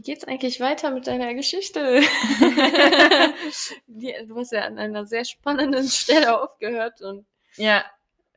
Wie 0.00 0.02
geht's 0.02 0.24
eigentlich 0.24 0.60
weiter 0.60 0.90
mit 0.92 1.06
deiner 1.06 1.34
Geschichte? 1.34 2.00
Die 3.86 4.14
du 4.26 4.38
hast 4.38 4.50
ja 4.50 4.62
an 4.62 4.78
einer 4.78 5.04
sehr 5.04 5.26
spannenden 5.26 5.86
Stelle 5.88 6.40
aufgehört 6.40 7.02
und 7.02 7.26
Ja. 7.56 7.84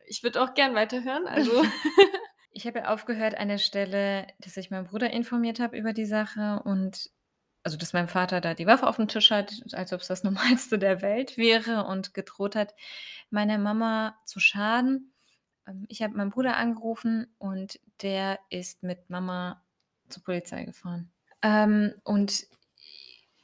ich 0.05 0.24
würde 0.24 0.41
auch 0.41 0.55
gern 0.55 0.75
weiterhören, 0.75 1.25
also 1.25 1.63
Ich 2.51 2.67
habe 2.67 2.79
ja 2.79 2.93
aufgehört 2.93 3.38
an 3.38 3.48
der 3.48 3.60
Stelle, 3.60 4.27
dass 4.39 4.58
ich 4.58 4.72
meinen 4.72 4.88
Bruder 4.88 5.12
informiert 5.12 5.62
habe 5.62 5.77
über 5.77 5.93
die 5.93 6.05
Sache 6.05 6.62
und 6.65 7.10
also, 7.63 7.77
dass 7.77 7.93
mein 7.93 8.10
Vater 8.10 8.41
da 8.41 8.55
die 8.55 8.67
Waffe 8.67 8.86
aufm 8.86 9.08
Tisch 9.08 9.32
hat, 9.32 9.53
als 9.72 9.93
ob's 9.93 10.08
das 10.10 10.24
Normalste 10.25 10.77
der 10.77 11.01
Welt 11.01 11.38
wäre 11.38 11.86
und 11.86 12.13
gedroht 12.13 12.58
hat, 12.58 12.75
meiner 13.29 13.58
Mama 13.58 14.20
zu 14.25 14.41
schaden. 14.41 15.13
Ähm, 15.65 15.86
ich 15.88 16.01
habe 16.01 16.17
meinen 16.17 16.32
Bruder 16.32 16.58
angerufen 16.58 17.34
und 17.38 17.79
der 18.01 18.38
ist 18.50 18.84
mit 18.84 19.10
Mama 19.10 19.63
zur 20.10 20.24
Polizei 20.24 20.65
gefahren. 20.65 21.12
Ähm, 21.44 21.94
und 22.06 22.48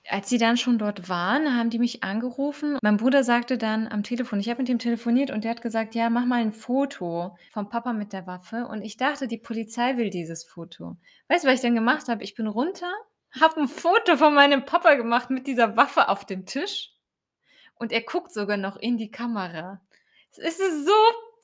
als 0.09 0.29
sie 0.29 0.37
dann 0.39 0.57
schon 0.57 0.79
dort 0.79 1.07
waren, 1.09 1.55
haben 1.55 1.69
die 1.69 1.77
mich 1.79 2.03
angerufen. 2.03 2.77
Mein 2.81 2.97
Bruder 2.97 3.23
sagte 3.23 3.57
dann 3.57 3.87
am 3.87 4.01
Telefon 4.03 4.39
ich 4.39 4.49
habe 4.49 4.61
mit 4.61 4.69
ihm 4.69 4.79
telefoniert 4.79 5.29
und 5.31 5.43
der 5.43 5.51
hat 5.51 5.61
gesagt: 5.61 5.93
„Ja, 5.95 6.09
mach 6.09 6.25
mal 6.25 6.41
'n 6.41 6.51
Foto 6.53 7.37
vom 7.51 7.69
Papa 7.69 7.93
mit 7.93 8.11
der 8.13 8.25
Waffe.“ 8.25 8.65
Und 8.67 8.81
ich 8.81 8.97
dachte, 8.97 9.27
die 9.27 9.37
Polizei 9.37 9.97
will 9.97 10.09
dieses 10.09 10.43
Foto. 10.45 10.95
Weißt 11.27 11.43
du, 11.43 11.47
was 11.49 11.55
ich 11.55 11.61
dann 11.61 11.75
gemacht 11.75 12.07
habe? 12.07 12.23
Ich 12.23 12.33
bin 12.35 12.47
runter, 12.47 12.91
habe 13.39 13.59
'n 13.61 13.67
Foto 13.67 14.17
von 14.17 14.33
meinem 14.33 14.65
Papa 14.65 14.95
gemacht 14.95 15.29
mit 15.29 15.45
dieser 15.47 15.77
Waffe 15.77 16.09
auf 16.09 16.25
dem 16.25 16.45
Tisch 16.45 16.91
und 17.75 17.91
er 17.93 18.01
guckt 18.03 18.33
sogar 18.33 18.57
noch 18.57 18.77
in 18.77 18.97
die 18.97 19.11
Kamera. 19.11 19.81
Es 20.37 20.59
ist 20.59 20.85
so 20.85 20.93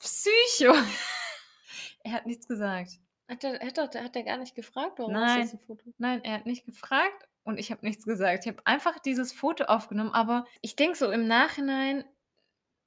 psycho. 0.00 0.74
Er 2.04 2.12
hat 2.12 2.26
nichts 2.26 2.48
gesagt. 2.48 2.92
Hat 3.28 3.42
der 3.44 3.60
hat 3.60 3.78
doch 3.78 3.94
hat 3.94 4.14
der 4.16 4.24
gar 4.24 4.36
nicht 4.36 4.56
gefragt: 4.56 4.98
„Warum 4.98 5.16
Nein, 5.16 5.26
jetzt 5.26 5.54
'n 5.54 5.60
Foto?“ 5.60 5.92
nein, 5.98 6.22
er 6.24 6.34
hat 6.34 6.46
nicht 6.46 6.66
gefragt 6.66 7.28
und 7.44 7.58
ich 7.58 7.70
habe 7.70 7.84
nichts 7.86 8.04
gesagt. 8.04 8.44
Ich 8.44 8.52
habe 8.52 8.66
einfach 8.66 8.98
dieses 8.98 9.32
Foto 9.32 9.64
aufgenommen, 9.64 10.10
aber 10.12 10.46
ich 10.62 10.76
denke 10.76 10.98
so 10.98 11.10
im 11.10 11.26
Nachhinein, 11.26 12.04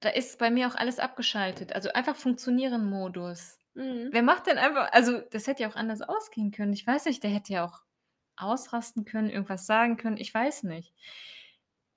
da 0.02 0.10
ist 0.10 0.40
bei 0.40 0.52
mir 0.52 0.68
auch 0.70 0.76
alles 0.76 1.00
abgeschaltet, 1.00 1.74
also 1.74 1.92
einfach 1.94 2.16
Funktionieren-Modus. 2.18 3.60
Mhm. 3.76 4.12
Wer 4.12 4.24
macht 4.24 4.48
denn 4.48 4.58
einfach 4.60 4.92
also, 4.94 5.22
das 5.32 5.48
hätte 5.48 5.64
ja 5.64 5.70
auch 5.72 5.76
anders 5.78 6.02
ausgehen 6.04 6.52
können. 6.52 6.74
Ich 6.74 6.88
weiß 6.88 7.06
nicht, 7.06 7.24
der 7.24 7.32
hätte 7.32 7.54
ja 7.54 7.66
auch 7.66 7.84
ausrasten 8.38 9.06
können, 9.06 9.30
irgendwas 9.30 9.66
sagen 9.68 9.98
können, 9.98 10.18
ich 10.18 10.34
weiß 10.34 10.64
nicht. 10.64 10.94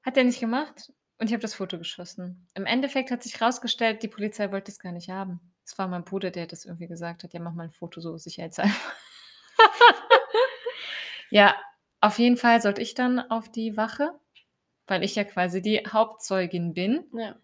Hat 0.04 0.16
er 0.16 0.25
nicht 0.25 0.40
gemacht 0.40 0.92
und 1.18 1.26
ich 1.28 1.32
habe 1.32 1.40
das 1.42 1.54
Foto 1.54 1.78
geschossen. 1.78 2.46
Im 2.54 2.66
Endeffekt 2.66 3.11
hat 3.12 3.22
sich 3.22 3.40
rausgestellt, 3.40 4.02
die 4.02 4.08
Polizei 4.08 4.50
wollte 4.50 4.70
es 4.72 4.80
gar 4.80 4.92
nicht 4.92 5.11
haben. 5.11 5.51
Es 5.73 5.79
war 5.79 5.88
mein 5.88 6.05
Bruder, 6.05 6.31
der 6.31 6.47
das 6.47 6.67
irgendwie 6.67 6.87
gesagt 6.87 7.25
hat: 7.25 7.33
„Ja, 7.33 7.41
mach 7.41 7.55
mal 7.55 7.64
'n 7.64 7.71
Foto 7.71 8.02
so 8.02 8.19
sicherheitshalber.“ 8.19 8.75
Ja, 11.31 11.55
auf 12.00 12.19
jeden 12.19 12.37
Fall 12.37 12.61
sollte 12.61 12.83
ich 12.83 12.95
dann 12.95 13.19
auf 13.19 13.50
die 13.50 13.76
Wache, 13.76 14.12
weil 14.87 15.02
ich 15.05 15.14
ja 15.17 15.25
quasi 15.25 15.62
die 15.62 15.79
Hauptzeugin 15.87 16.75
bin. 16.75 17.05
Ja. 17.14 17.37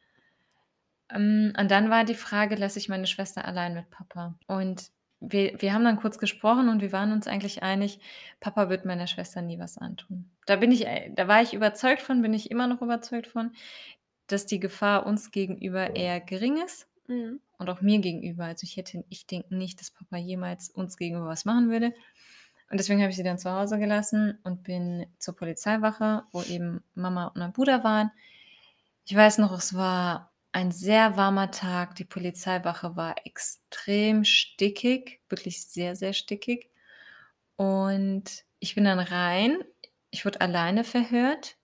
Ähm, 1.11 1.53
und 1.59 1.71
dann 1.71 1.91
war 1.91 2.05
die 2.05 2.15
Frage, 2.15 2.55
lasse 2.57 2.79
ich 2.79 2.89
meine 2.89 3.07
Schwester 3.07 3.45
allein 3.45 3.75
mit 3.75 3.91
Papa? 3.91 4.35
Und 4.47 4.91
wir 5.21 5.61
wir 5.61 5.73
haben 5.73 5.85
dann 5.85 5.97
kurz 5.99 6.19
gesprochen 6.19 6.69
und 6.69 6.81
wir 6.81 6.93
waren 6.93 7.13
uns 7.13 7.27
eigentlich 7.27 7.63
einig, 7.63 7.99
Papa 8.41 8.69
wird 8.69 8.85
meiner 8.85 9.07
Schwester 9.09 9.43
nie 9.43 9.59
was 9.59 9.77
antun. 9.79 10.31
Da 10.47 10.57
bin 10.57 10.71
ich 10.71 10.87
äh, 10.87 11.11
da 11.15 11.27
war 11.29 11.43
ich 11.43 11.55
überzeugt 11.55 12.03
von, 12.03 12.23
bin 12.23 12.35
ich 12.35 12.51
immer 12.51 12.67
noch 12.69 12.83
überzeugt 12.83 13.27
von, 13.27 13.53
dass 14.29 14.47
die 14.47 14.61
Gefahr 14.61 15.07
uns 15.07 15.31
gegenüber 15.33 15.97
eher 15.97 16.21
gering 16.21 16.59
ist 16.65 16.87
Mhm. 17.09 17.41
Und 17.59 17.69
auch 17.71 17.81
mir 17.81 17.99
gegenüber. 17.99 18.45
Also, 18.45 18.65
ich 18.65 18.77
hätte 18.77 19.05
ich 19.09 19.27
denke 19.27 19.55
nicht, 19.55 19.81
dass 19.81 19.91
Papa 19.91 20.17
jemals 20.17 20.71
uns 20.71 20.97
gegenüber 20.97 21.27
was 21.27 21.45
machen 21.45 21.71
würde. 21.71 21.93
Und 22.71 22.79
deswegen 22.79 23.01
habe 23.01 23.11
ich 23.11 23.17
sie 23.17 23.23
dann 23.23 23.39
zu 23.39 23.51
Hause 23.51 23.79
gelassen 23.79 24.39
und 24.45 24.63
bin 24.63 25.07
zur 25.19 25.35
Polizeiwache, 25.35 26.25
wo 26.33 26.43
eben 26.43 26.83
Mama 26.95 27.29
und 27.29 27.37
mein 27.39 27.53
Bruder 27.53 27.83
waren. 27.83 28.11
Ich 29.07 29.15
weiß 29.17 29.39
noch, 29.39 29.57
es 29.57 29.75
war 29.75 30.33
ein 30.53 30.71
sehr 30.71 31.17
warmer 31.17 31.51
Tag. 31.51 31.95
Die 31.95 32.05
Polizeiwache 32.05 32.95
war 32.97 33.15
extrem 33.25 34.25
stickig, 34.25 35.21
wirklich 35.29 35.65
sehr, 35.67 35.97
sehr 35.97 36.13
stickig. 36.13 36.71
Und 37.57 38.45
ich 38.59 38.75
bin 38.75 38.85
dann 38.85 38.99
rein. 38.99 39.59
Ich 40.11 40.25
wurde 40.25 40.41
alleine 40.41 40.85
verhört, 40.85 41.57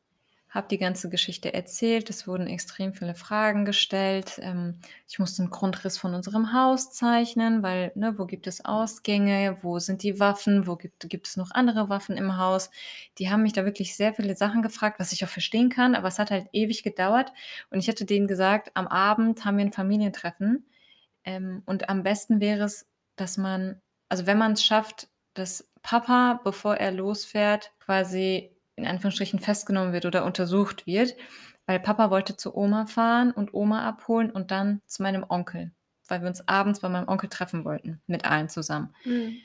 habe 0.55 0.69
die 0.69 0.79
ganze 0.79 1.11
Geschichte 1.11 1.53
erzählt. 1.53 2.09
Es 2.11 2.27
wurden 2.29 2.47
extrem 2.47 2.95
viele 2.95 3.15
Fragen 3.15 3.65
gestellt. 3.65 4.39
Ähm, 4.41 4.79
ich 5.09 5.19
musste 5.19 5.43
'n 5.43 5.51
Grundriss 5.51 5.99
von 5.99 6.15
unserem 6.15 6.53
Haus 6.53 6.93
zeichnen, 6.93 7.63
weil, 7.63 7.93
ne, 7.97 8.19
wo 8.19 8.27
gibt 8.27 8.47
es 8.47 8.65
Ausgänge? 8.65 9.59
Wo 9.63 9.79
sind 9.81 10.03
die 10.03 10.21
Waffen? 10.21 10.67
Wo 10.67 10.77
gibt 10.77 11.09
gibt 11.11 11.27
es 11.27 11.37
noch 11.37 11.51
andere 11.51 11.89
Waffen 11.89 12.17
im 12.17 12.39
Haus? 12.39 12.71
Die 13.19 13.31
haben 13.31 13.43
mich 13.43 13.53
da 13.55 13.65
wirklich 13.65 13.97
sehr 13.97 14.15
viele 14.15 14.37
Sachen 14.37 14.63
gefragt, 14.63 15.01
was 15.01 15.13
ich 15.13 15.25
auch 15.25 15.29
verstehen 15.29 15.71
kann, 15.71 15.95
aber 15.95 16.09
es 16.09 16.19
hat 16.19 16.31
halt 16.31 16.47
ewig 16.53 16.83
gedauert. 16.85 17.33
Und 17.71 17.81
ich 17.81 17.89
hatte 17.89 18.05
denen 18.05 18.29
gesagt, 18.29 18.71
am 18.75 18.87
Abend 18.87 19.45
haben 19.45 19.59
wir 19.59 19.65
'n 19.67 19.73
Familientreffen, 19.73 20.67
ähm, 21.25 21.63
und 21.67 21.89
am 21.91 22.03
besten 22.05 22.41
wäre 22.41 22.65
es, 22.65 22.87
dass 23.17 23.37
man 23.39 23.81
also, 24.11 24.27
wenn 24.27 24.39
man's 24.39 24.65
schafft, 24.65 25.09
dass 25.35 25.69
Papa, 25.83 26.41
bevor 26.45 26.77
er 26.77 26.93
losfährt, 26.93 27.73
quasi 27.81 28.54
in 28.77 28.87
Anführungsstrichen 28.87 29.39
festgenommen 29.39 29.93
wird 29.93 30.07
oder 30.07 30.25
untersucht 30.25 30.87
wird, 30.87 31.17
weil 31.67 31.81
Papa 31.81 32.11
wollte 32.11 32.37
zu 32.37 32.55
Oma 32.57 32.87
fahren 32.87 33.31
und 33.31 33.55
Oma 33.55 33.87
abholen 33.87 34.31
und 34.31 34.51
dann 34.51 34.83
zu 34.87 35.03
meinem 35.03 35.25
Onkel, 35.29 35.73
weil 36.09 36.21
wir 36.21 36.29
uns 36.29 36.47
abends 36.49 36.81
bei 36.81 36.89
meinem 36.89 37.09
Onkel 37.09 37.29
treffen 37.29 37.65
wollten, 37.65 38.01
mit 38.07 38.25
allen 38.25 38.49
zusammen. 38.49 38.95
Mhm. 39.05 39.37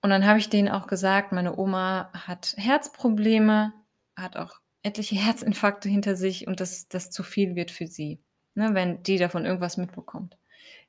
Und 0.00 0.10
dann 0.10 0.26
habe 0.26 0.38
ich 0.38 0.50
denen 0.50 0.68
auch 0.68 0.86
gesagt, 0.86 1.32
meine 1.32 1.56
Oma 1.56 2.10
hat 2.12 2.54
Herzprobleme, 2.58 3.72
hat 4.16 4.36
auch 4.36 4.60
etliche 4.82 5.16
Herzinfarkte 5.24 5.88
hinter 5.88 6.16
sich 6.16 6.46
und 6.46 6.60
dass 6.60 6.88
das 6.88 7.10
zu 7.10 7.22
viel 7.22 7.54
wird 7.56 7.70
für 7.70 7.86
sie, 7.86 8.20
ne, 8.54 8.74
wenn 8.74 9.02
die 9.02 9.18
davon 9.18 9.44
irgendwas 9.44 9.76
mitbekommt. 9.76 10.36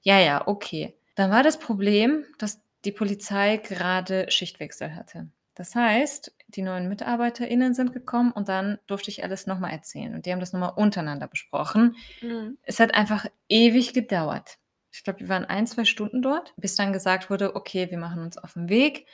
Ja, 0.02 0.20
ja, 0.20 0.48
okay. 0.48 0.96
Dann 1.16 1.32
war 1.32 1.44
das 1.44 1.60
Problem, 1.60 2.26
dass 2.38 2.62
die 2.84 2.92
Polizei 2.92 3.58
gerade 3.58 4.30
Schichtwechsel 4.30 4.96
hatte. 4.96 5.30
Das 5.56 5.74
heißt, 5.76 6.36
die 6.50 6.62
neuen 6.62 6.90
MitarbeiterInnen 6.90 7.74
sind 7.74 7.94
gekommen 7.94 8.32
und 8.32 8.50
dann 8.50 8.78
durfte 8.88 9.10
ich 9.12 9.24
alles 9.24 9.48
noch 9.48 9.60
mal 9.60 9.72
erzählen 9.72 10.14
und 10.16 10.26
die 10.26 10.32
haben 10.34 10.40
das 10.42 10.54
noch 10.54 10.60
mal 10.60 10.68
untereinander 10.70 11.28
besprochen. 11.28 11.96
Mhm. 12.22 12.58
Es 12.64 12.80
hat 12.80 12.94
einfach 12.96 13.26
ewig 13.50 13.94
gedauert. 13.94 14.58
Ich 14.92 15.04
glaube, 15.04 15.22
wir 15.22 15.30
waren 15.30 15.46
1, 15.46 15.68
2 15.68 15.86
Stunden 15.86 16.22
dort, 16.22 16.54
bis 16.58 16.76
dann 16.76 16.94
gesagt 16.94 17.30
wurde: 17.30 17.56
„Okay, 17.56 17.90
wir 17.92 17.98
machen 17.98 18.22
uns 18.22 18.38
auf 18.38 18.56
'n 18.58 18.70
Weg.“ 18.70 19.08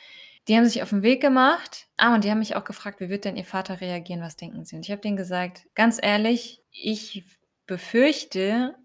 Die 0.48 0.56
haben 0.58 0.66
sich 0.66 0.82
auf 0.84 0.92
'n 0.94 1.04
Weg 1.04 1.22
gemacht. 1.22 1.88
Ah, 1.98 2.16
und 2.16 2.24
die 2.24 2.32
haben 2.32 2.40
mich 2.40 2.56
auch 2.56 2.64
gefragt: 2.66 3.00
„Wie 3.02 3.10
wird 3.10 3.26
denn 3.26 3.38
Ihr 3.38 3.46
Vater 3.46 3.82
reagieren? 3.82 4.22
Was 4.22 4.38
denken 4.38 4.66
Sie?“ 4.66 4.76
Und 4.76 4.86
ich 4.86 4.92
habe 4.92 5.02
denen 5.02 5.18
gesagt: 5.18 5.68
„Ganz 5.76 6.00
ehrlich, 6.02 6.64
ich 6.72 7.26
befürchte, 7.68 8.76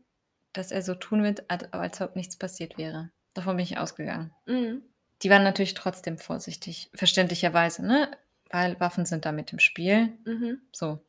dass 0.54 0.72
er 0.72 0.82
so 0.82 0.94
tun 0.94 1.22
wird, 1.24 1.50
als 1.50 2.00
ob 2.02 2.16
nichts 2.16 2.36
passiert 2.38 2.78
wäre.“ 2.78 3.10
Davon 3.34 3.56
bin 3.56 3.64
ich 3.64 3.78
ausgegangen. 3.78 4.32
Mhm. 4.46 4.82
Die 5.22 5.30
waren 5.30 5.44
natürlich 5.44 5.74
trotzdem 5.74 6.18
vorsichtig, 6.18 6.90
verständlicherweise, 6.94 7.84
ne, 7.86 8.10
weil 8.50 8.78
Waffen 8.80 9.06
sind 9.06 9.24
da 9.24 9.32
mit 9.32 9.52
im 9.52 9.58
Spiel. 9.58 10.18
Mhm. 10.24 10.60
So. 10.72 11.00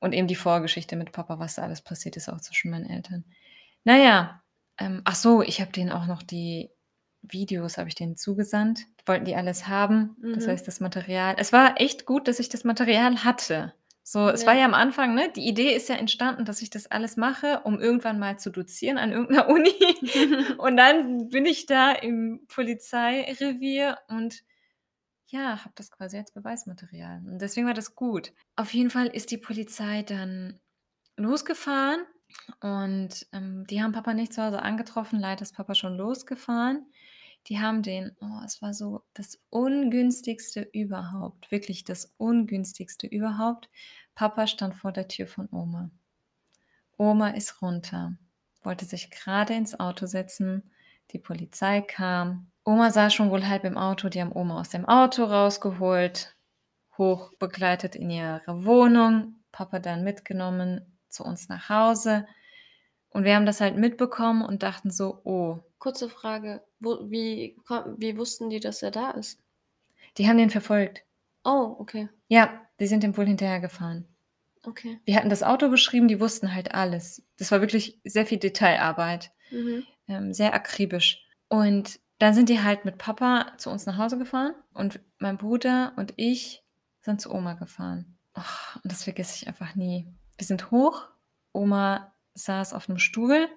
Und 0.00 0.12
eben 0.12 0.28
die 0.28 0.34
Vorgeschichte 0.36 0.96
mit 0.96 1.12
Papa, 1.12 1.38
was 1.38 1.54
da 1.56 1.62
alles 1.62 1.80
passiert 1.80 2.16
ist, 2.16 2.28
auch 2.28 2.40
zwischen 2.40 2.70
meinen 2.70 2.88
Eltern. 2.88 3.24
Na 3.84 3.96
ja, 3.96 4.42
ähm, 4.78 5.02
ach 5.04 5.14
so, 5.16 5.42
ich 5.42 5.60
habe 5.60 5.72
denen 5.72 5.90
auch 5.92 6.06
noch 6.06 6.22
die 6.22 6.70
Videos 7.22 7.78
habe 7.78 7.88
ich 7.88 7.94
denen 7.94 8.16
zugesandt. 8.16 8.80
Wollten 9.06 9.24
die 9.24 9.34
alles 9.36 9.66
haben. 9.68 10.16
Das 10.34 10.46
Mhm. 10.46 10.50
heißt, 10.50 10.68
das 10.68 10.80
Material 10.80 11.36
es 11.38 11.52
war 11.52 11.80
echt 11.80 12.04
gut, 12.06 12.28
dass 12.28 12.38
ich 12.38 12.48
das 12.50 12.64
Material 12.64 13.24
hatte. 13.24 13.74
So, 14.06 14.28
es 14.28 14.44
war 14.46 14.52
Ja. 14.52 14.58
ja 14.58 14.66
am 14.66 14.74
Anfang, 14.74 15.14
ne 15.14 15.32
die 15.34 15.48
Idee 15.48 15.74
ist 15.74 15.88
ja 15.88 15.94
entstanden, 15.96 16.44
dass 16.44 16.60
ich 16.60 16.68
das 16.68 16.86
alles 16.90 17.16
mache, 17.16 17.62
um 17.64 17.80
irgendwann 17.80 18.18
mal 18.18 18.38
zu 18.38 18.50
dozieren 18.50 18.98
an 18.98 19.12
irgend 19.12 19.30
'ner 19.30 19.48
Uni. 19.48 19.72
Und 20.58 20.76
dann 20.76 21.30
bin 21.30 21.46
ich 21.46 21.64
da 21.64 21.92
im 21.92 22.44
Polizeirevier 22.48 23.96
und 24.08 24.42
ja, 25.28 25.64
habe 25.64 25.74
das 25.76 25.90
quasi 25.90 26.18
als 26.18 26.32
Beweismaterial. 26.32 27.22
Und 27.26 27.40
deswegen 27.42 27.66
war 27.66 27.74
das 27.74 27.94
gut. 27.96 28.32
Auf 28.56 28.74
jeden 28.74 28.90
Fall 28.90 29.08
ist 29.08 29.30
die 29.32 29.38
Polizei 29.38 30.02
dann 30.04 30.60
losgefahren 31.18 32.02
und, 32.62 33.26
ähm, 33.32 33.66
die 33.70 33.82
haben 33.82 33.92
Papa 33.92 34.14
nicht 34.14 34.34
zu 34.34 34.42
Hause 34.44 34.62
angetroffen. 34.62 35.20
Leider 35.20 35.42
ist 35.42 35.56
Papa 35.56 35.74
schon 35.76 35.96
losgefahren. 35.96 36.86
Die 37.48 37.60
haben 37.60 37.82
den, 37.82 38.16
oh, 38.20 38.40
es 38.44 38.62
war 38.62 38.72
so 38.72 39.02
das 39.12 39.38
ungünstigste 39.50 40.62
überhaupt, 40.72 41.50
wirklich 41.50 41.84
das 41.84 42.14
ungünstigste 42.16 43.06
überhaupt. 43.06 43.68
Papa 44.14 44.46
stand 44.46 44.74
vor 44.74 44.92
der 44.92 45.08
Tür 45.08 45.26
von 45.26 45.48
Oma. 45.52 45.90
Oma 46.96 47.30
ist 47.30 47.60
runter, 47.60 48.16
wollte 48.62 48.86
sich 48.86 49.10
gerade 49.10 49.54
ins 49.54 49.78
Auto 49.78 50.06
setzen. 50.06 50.70
Die 51.10 51.18
Polizei 51.18 51.82
kam. 51.82 52.50
Oma 52.64 52.90
saß 52.90 53.12
schon 53.12 53.30
wohl 53.30 53.46
halb 53.46 53.64
im 53.64 53.76
Auto. 53.76 54.08
Die 54.08 54.22
haben 54.22 54.32
Oma 54.32 54.60
aus 54.60 54.70
dem 54.70 54.86
Auto 54.86 55.24
rausgeholt, 55.24 56.34
hoch 56.96 57.34
begleitet 57.38 57.94
in 57.94 58.08
ihre 58.08 58.64
Wohnung. 58.64 59.36
Papa 59.52 59.80
dann 59.80 60.02
mitgenommen 60.02 60.80
zu 61.10 61.24
uns 61.24 61.50
nach 61.50 61.68
Hause. 61.68 62.26
Und 63.10 63.24
wir 63.24 63.36
haben 63.36 63.46
das 63.46 63.60
halt 63.60 63.76
mitbekommen 63.76 64.42
und 64.42 64.62
dachten 64.62 64.90
so, 64.90 65.20
oh, 65.24 65.60
Kurze 65.84 66.08
Frage, 66.08 66.62
wo, 66.84 67.10
wie, 67.10 67.56
wie 67.98 68.16
wussten 68.18 68.50
die, 68.50 68.60
dass 68.60 68.82
er 68.82 68.90
da 68.90 69.10
ist? 69.12 69.40
die 70.18 70.28
haben 70.28 70.38
den 70.38 70.50
verfolgt. 70.50 71.02
Oh, 71.44 71.74
okay, 71.78 72.08
Ja, 72.28 72.60
die 72.80 72.86
sind 72.86 73.02
dem 73.02 73.16
wohl 73.16 73.26
hinterhergefahren. 73.26 74.06
okay. 74.64 75.00
Wir 75.04 75.16
hatten 75.16 75.28
das 75.28 75.42
Auto 75.42 75.68
beschrieben, 75.68 76.06
die 76.08 76.20
wussten 76.20 76.54
halt 76.54 76.72
alles. 76.74 77.22
Das 77.38 77.50
war 77.50 77.60
wirklich 77.60 78.00
sehr 78.04 78.24
viel 78.26 78.38
Detailarbeit, 78.38 79.32
Mhm. 79.50 79.84
ähm, 80.08 80.32
sehr 80.32 80.54
akribisch. 80.54 81.26
Und 81.48 81.98
dann 82.18 82.32
sind 82.34 82.48
die 82.48 82.62
halt 82.62 82.84
mit 82.84 82.96
Papa 82.98 83.52
zu 83.58 83.70
uns 83.70 83.86
nach 83.86 83.98
Hause 83.98 84.18
gefahren 84.18 84.54
und 84.72 85.00
mein 85.18 85.36
Bruder 85.36 85.92
und 85.96 86.14
ich 86.16 86.62
sind 87.00 87.20
zu 87.20 87.32
Oma 87.32 87.54
gefahren. 87.54 88.16
Oh, 88.36 88.78
und 88.82 88.90
das 88.92 89.04
vergesse 89.04 89.36
ich 89.36 89.48
einfach 89.48 89.74
nie. 89.74 90.06
Wir 90.38 90.46
sind 90.46 90.70
hoch, 90.70 91.08
Oma 91.52 92.12
saß 92.34 92.72
auf 92.72 92.88
einem 92.88 92.98
Stuhl, 92.98 93.48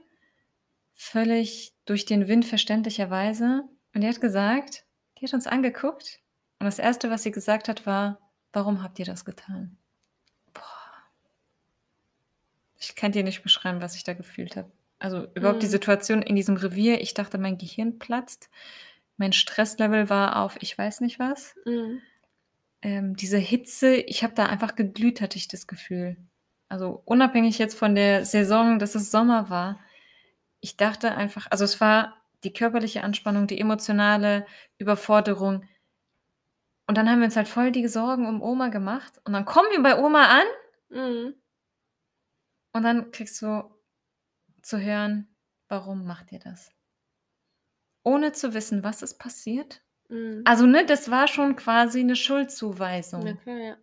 völlig 0.98 1.74
durch 1.86 2.06
den 2.06 2.28
Wind 2.28 2.44
verständlicherweise. 2.44 3.64
Und 3.94 4.02
die 4.02 4.08
hat 4.08 4.20
gesagt, 4.20 4.84
die 5.18 5.26
hat 5.26 5.34
uns 5.34 5.48
angeguckt. 5.48 6.20
Und 6.60 6.66
das 6.66 6.80
Erste, 6.80 7.10
was 7.10 7.24
sie 7.24 7.32
gesagt 7.32 7.70
hat, 7.70 7.86
war, 7.86 8.20
warum 8.52 8.84
habt 8.84 9.00
ihr 9.00 9.06
das 9.06 9.24
getan? 9.24 9.78
Ich 12.80 12.96
kann 12.96 13.12
dir 13.12 13.24
nicht 13.24 13.44
beschreiben, 13.44 13.82
was 13.82 13.96
ich 13.96 14.04
da 14.04 14.14
gefühlt 14.14 14.56
habe. 14.56 14.72
Also 15.00 15.28
überhaupt 15.36 15.62
die 15.62 15.68
Mhm. 15.68 15.72
Situation 15.72 16.22
in 16.22 16.36
diesem 16.36 16.58
Revier, 16.58 17.02
ich 17.02 17.14
dachte, 17.14 17.38
mein 17.38 17.58
Gehirn 17.58 18.00
platzt. 18.00 18.50
Mein 19.18 19.34
Stresslevel 19.34 20.10
war 20.10 20.42
auf 20.44 20.58
ich 20.62 20.78
weiß 20.78 21.02
nicht 21.02 21.20
was. 21.20 21.56
Mhm. 21.66 22.02
Ähm, 22.82 23.16
diese 23.16 23.38
Hitze, 23.38 23.96
ich 23.96 24.24
habe 24.24 24.34
da 24.36 24.46
einfach 24.46 24.76
geglüht, 24.76 25.22
hatte 25.22 25.38
ich 25.38 25.48
das 25.48 25.66
Gefühl. 25.68 26.18
Also 26.70 27.02
unabhängig 27.06 27.58
jetzt 27.58 27.78
von 27.78 27.96
der 27.96 28.26
Saison, 28.26 28.78
dass 28.78 28.94
es 28.96 29.10
Sommer 29.12 29.50
war. 29.50 29.80
Ich 30.60 30.78
dachte 30.78 31.16
einfach, 31.16 31.48
also 31.52 31.64
es 31.66 31.80
war 31.82 32.16
die 32.44 32.54
körperliche 32.54 33.04
Anspannung, 33.04 33.48
die 33.48 33.60
emotionale 33.60 34.46
Überforderung. 34.78 35.68
Und 36.88 36.98
dann 36.98 37.10
haben 37.10 37.20
wir 37.20 37.26
uns 37.26 37.36
halt 37.36 37.48
voll 37.48 37.72
die 37.72 37.88
Sorgen 37.88 38.28
um 38.28 38.42
Oma 38.42 38.70
gemacht. 38.70 39.20
Und 39.26 39.34
dann 39.34 39.46
kommen 39.46 39.70
wir 39.72 39.82
bei 39.84 40.00
Oma 40.02 40.26
an 40.40 40.46
Mhm. 40.90 41.36
und 42.74 42.84
dann 42.84 43.12
kriegst 43.12 43.42
du 43.42 43.70
zu 44.62 44.80
hören, 44.80 45.28
warum 45.68 46.06
macht 46.06 46.32
ihr 46.32 46.40
das? 46.40 46.72
Ohne 48.04 48.32
zu 48.32 48.54
wissen, 48.54 48.84
was 48.84 49.02
ist 49.02 49.18
passiert. 49.20 49.82
Mhm. 50.10 50.44
Also, 50.46 50.66
ne, 50.66 50.86
das 50.86 51.12
war 51.12 51.28
schon 51.28 51.58
quasi 51.58 52.00
eine 52.00 52.16
Schuldzuweisung. 52.16 53.28
Ja, 53.28 53.34
klar, 53.34 53.58
ja. 53.58 53.78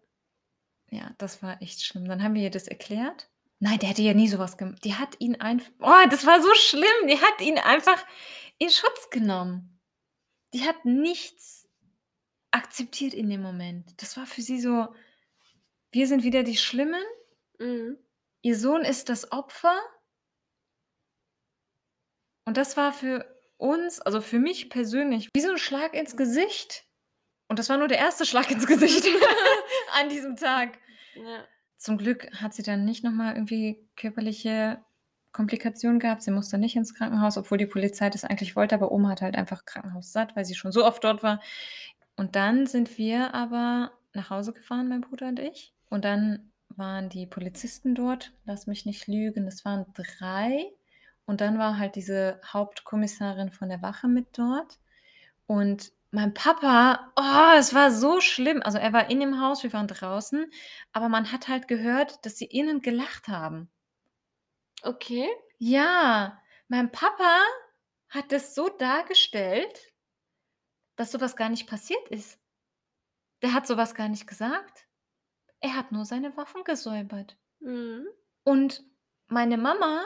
Ja, 0.91 1.11
das 1.19 1.43
war 1.43 1.61
echt 1.61 1.83
schlimm. 1.85 2.07
Dann 2.09 2.23
haben 2.23 2.35
wir 2.35 2.43
ihr 2.43 2.51
das 2.51 2.69
erklärt. 2.69 3.29
Nein, 3.65 3.79
der 3.79 3.89
hätte 3.89 4.03
ja 4.03 4.13
nie 4.13 4.29
sowas 4.29 4.59
gemacht. 4.59 4.85
Die 4.85 4.95
hat 4.95 5.19
ihn 5.21 5.41
einfach 5.41 5.71
oh, 5.81 6.09
das 6.11 6.27
war 6.27 6.43
so 6.43 6.53
schlimm. 6.55 7.09
Die 7.09 7.19
hat 7.19 7.41
ihn 7.41 7.57
einfach 7.57 8.05
in 8.59 8.69
Schutz 8.69 9.09
genommen. 9.09 9.81
Die 10.53 10.69
hat 10.69 10.85
nichts 10.85 11.67
akzeptiert 12.51 13.15
in 13.15 13.31
dem 13.31 13.41
Moment. 13.41 13.91
Das 14.03 14.19
war 14.19 14.27
für 14.27 14.43
sie 14.43 14.61
so: 14.61 14.95
„Wir 15.93 16.07
sind 16.07 16.25
wieder 16.25 16.43
die 16.43 16.59
Schlimmen. 16.59 17.03
Mhm. 17.59 17.97
Ihr 18.43 18.59
Sohn 18.59 18.83
ist 18.83 19.09
das 19.09 19.33
Opfer.“ 19.33 19.81
Und 22.47 22.59
das 22.59 22.77
war 22.77 22.93
für 22.93 23.35
uns, 23.57 23.99
also 23.99 24.21
für 24.21 24.41
mich 24.41 24.69
persönlich, 24.69 25.31
wie 25.35 25.41
so 25.41 25.49
'n 25.49 25.57
Schlag 25.57 25.95
ins 25.95 26.19
Gesicht. 26.19 26.85
Und 27.49 27.59
das 27.59 27.71
war 27.71 27.79
nur 27.79 27.89
der 27.89 27.99
erste 27.99 28.27
Schlag 28.27 28.51
ins 28.51 28.67
Gesicht 28.67 29.07
an 29.95 30.11
diesem 30.11 30.37
Tag. 30.37 30.79
Ja. 31.15 31.49
Zum 31.77 31.99
Glück 31.99 32.31
hat 32.41 32.55
sie 32.55 32.63
dann 32.63 32.85
nicht 32.85 33.05
noch 33.05 33.13
mal 33.13 33.35
irgendwie 33.35 33.79
körperliche 33.97 34.79
Komplikationen 35.33 35.99
gehabt. 35.99 36.23
Sie 36.23 36.31
musste 36.31 36.59
nicht 36.59 36.77
ins 36.77 36.95
Krankenhaus, 36.95 37.37
obwohl 37.37 37.59
die 37.59 37.67
Polizei 37.67 38.09
das 38.09 38.25
eigentlich 38.25 38.57
wollte, 38.57 38.75
aber 38.75 38.93
Oma 38.93 39.11
hat 39.11 39.23
halt 39.23 39.37
einfach 39.37 39.65
Krankenhaus 39.65 40.13
satt, 40.13 40.37
weil 40.37 40.45
sie 40.45 40.55
schon 40.55 40.73
so 40.73 40.85
oft 40.85 41.03
dort 41.05 41.23
war. 41.23 41.41
Und 42.17 42.37
dann 42.37 42.67
sind 42.67 42.97
wir 42.97 43.35
aber 43.35 43.93
nach 44.13 44.31
Hause 44.31 44.53
gefahren, 44.53 44.89
mein 44.89 45.01
Bruder 45.01 45.29
und 45.29 45.41
ich. 45.41 45.75
Und 45.91 46.05
dann 46.05 46.53
waren 46.69 47.09
die 47.09 47.27
Polizisten 47.27 47.95
dort, 47.95 48.33
lass 48.45 48.67
mich 48.67 48.87
nicht 48.87 49.07
lügen, 49.07 49.47
es 49.47 49.65
waren 49.65 49.87
3. 49.95 50.67
Und 51.27 51.41
dann 51.41 51.59
war 51.59 51.79
halt 51.79 51.97
diese 51.97 52.41
Hauptkommissarin 52.47 53.51
von 53.51 53.69
der 53.69 53.83
Wache 53.83 54.09
mit 54.09 54.39
dort. 54.39 54.79
Und 55.47 55.93
mein 56.15 56.33
Papa, 56.33 57.13
oh, 57.17 57.59
es 57.59 57.75
war 57.75 57.91
so 57.91 58.21
schlimm. 58.21 58.63
Also, 58.63 58.79
er 58.79 58.93
war 58.93 59.11
in 59.11 59.21
dem 59.21 59.41
Haus, 59.41 59.63
wir 59.65 59.73
waren 59.73 59.89
draußen, 59.89 60.51
aber 60.93 61.09
man 61.09 61.33
hat 61.33 61.49
halt 61.49 61.67
gehört, 61.67 62.25
dass 62.25 62.37
sie 62.39 62.47
innen 62.47 62.81
gelacht 62.81 63.29
haben. 63.29 63.71
Okay. 64.83 65.29
Ja, 65.59 66.41
mein 66.69 66.93
Papa 66.93 67.41
hat 68.09 68.31
das 68.31 68.55
so 68.55 68.69
dargestellt, 68.69 69.93
dass 70.97 71.11
so 71.11 71.21
was 71.21 71.37
gar 71.37 71.49
nicht 71.49 71.69
passiert 71.69 72.07
ist. 72.09 72.39
Der 73.43 73.53
hat 73.53 73.67
so 73.67 73.77
was 73.77 73.95
gar 73.95 74.09
nicht 74.09 74.27
gesagt. 74.27 74.87
Er 75.61 75.75
hat 75.75 75.91
nur 75.91 76.05
seine 76.05 76.37
Waffen 76.37 76.63
gesäubert. 76.63 77.37
Mhm. 77.59 78.07
Und 78.45 78.85
meine 79.27 79.59
Mama 79.59 80.05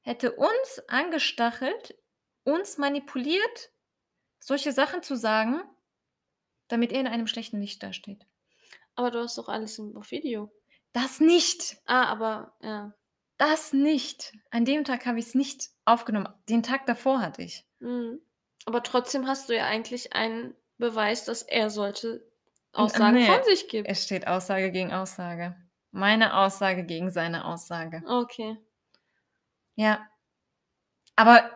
hätte 0.00 0.32
uns 0.32 0.82
angestachelt, 0.88 1.94
uns 2.42 2.78
manipuliert, 2.78 3.70
solche 4.44 4.72
Sachen 4.72 5.02
zu 5.02 5.16
sagen, 5.16 5.62
damit 6.68 6.92
er 6.92 7.00
in 7.00 7.06
einem 7.06 7.26
schlechten 7.26 7.60
Licht 7.60 7.82
dasteht. 7.82 8.26
Aber 8.94 9.10
du 9.10 9.20
hast 9.20 9.38
doch 9.38 9.48
alles 9.48 9.78
im 9.78 9.94
Video. 10.10 10.52
Das 10.92 11.18
nicht. 11.18 11.78
Ah, 11.86 12.04
aber 12.04 12.54
ja. 12.60 12.94
Das 13.38 13.72
nicht. 13.72 14.32
An 14.50 14.64
dem 14.64 14.84
Tag 14.84 15.06
habe 15.06 15.18
ich's 15.18 15.34
nicht 15.34 15.70
aufgenommen. 15.84 16.28
Den 16.48 16.62
Tag 16.62 16.86
davor 16.86 17.20
hatte 17.20 17.42
ich. 17.42 17.66
Mhm. 17.80 18.20
Aber 18.66 18.82
trotzdem 18.82 19.26
hast 19.26 19.48
du 19.48 19.56
ja 19.56 19.66
eigentlich 19.66 20.12
einen 20.12 20.54
Beweis, 20.78 21.24
dass 21.24 21.42
er 21.42 21.70
solche 21.70 22.08
äh, 22.08 22.20
Aussagen 22.72 23.16
ne, 23.16 23.26
von 23.26 23.42
sich 23.44 23.68
gibt. 23.68 23.88
es 23.88 24.04
steht 24.04 24.26
Aussage 24.26 24.70
gegen 24.70 24.92
Aussage. 24.92 25.56
Meine 25.90 26.36
Aussage 26.36 26.84
gegen 26.84 27.10
seine 27.10 27.44
Aussage. 27.44 28.02
Okay. 28.06 28.56
Ja. 29.74 30.06
Aber 31.16 31.50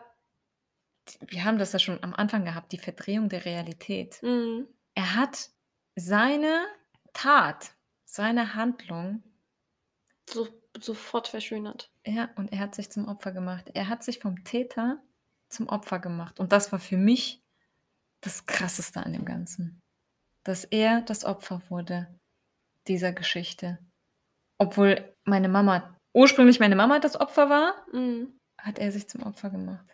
wir 1.26 1.44
haben 1.44 1.58
das 1.58 1.72
ja 1.72 1.78
schon 1.78 2.02
am 2.02 2.14
Anfang 2.14 2.44
gehabt, 2.44 2.72
die 2.72 2.78
Verdrehung 2.78 3.28
der 3.28 3.44
Realität. 3.44 4.22
Mhm. 4.22 4.66
Er 4.94 5.14
hat 5.16 5.50
seine 5.96 6.66
Tat, 7.12 7.72
seine 8.04 8.54
Handlung 8.54 9.22
So 10.28 10.48
sofort 10.78 11.28
verschönert. 11.28 11.90
ja, 12.06 12.28
und 12.36 12.52
er 12.52 12.60
hat 12.60 12.74
sich 12.74 12.90
zum 12.90 13.08
Opfer 13.08 13.32
gemacht. 13.32 13.70
Er 13.74 13.88
hat 13.88 14.04
sich 14.04 14.20
vom 14.20 14.44
Täter 14.44 15.02
zum 15.48 15.68
Opfer 15.68 15.98
gemacht. 15.98 16.38
Und 16.40 16.52
das 16.52 16.70
war 16.72 16.78
für 16.78 16.96
mich 16.98 17.42
das 18.20 18.46
Krasseste 18.46 19.04
an 19.04 19.12
dem 19.12 19.24
Ganzen. 19.24 19.80
Dass 20.44 20.64
er 20.64 21.00
das 21.02 21.24
Opfer 21.24 21.62
wurde 21.68 22.06
dieser 22.86 23.12
Geschichte. 23.12 23.78
Obwohl 24.58 25.14
meine 25.24 25.48
Mama 25.48 25.96
ursprünglich 26.14 26.58
meine 26.60 26.76
Mama 26.76 26.98
das 27.00 27.18
Opfer 27.20 27.48
war, 27.50 27.86
Mhm. 27.92 28.38
hat 28.58 28.78
er 28.78 28.92
sich 28.92 29.08
zum 29.08 29.22
Opfer 29.22 29.50
gemacht. 29.50 29.86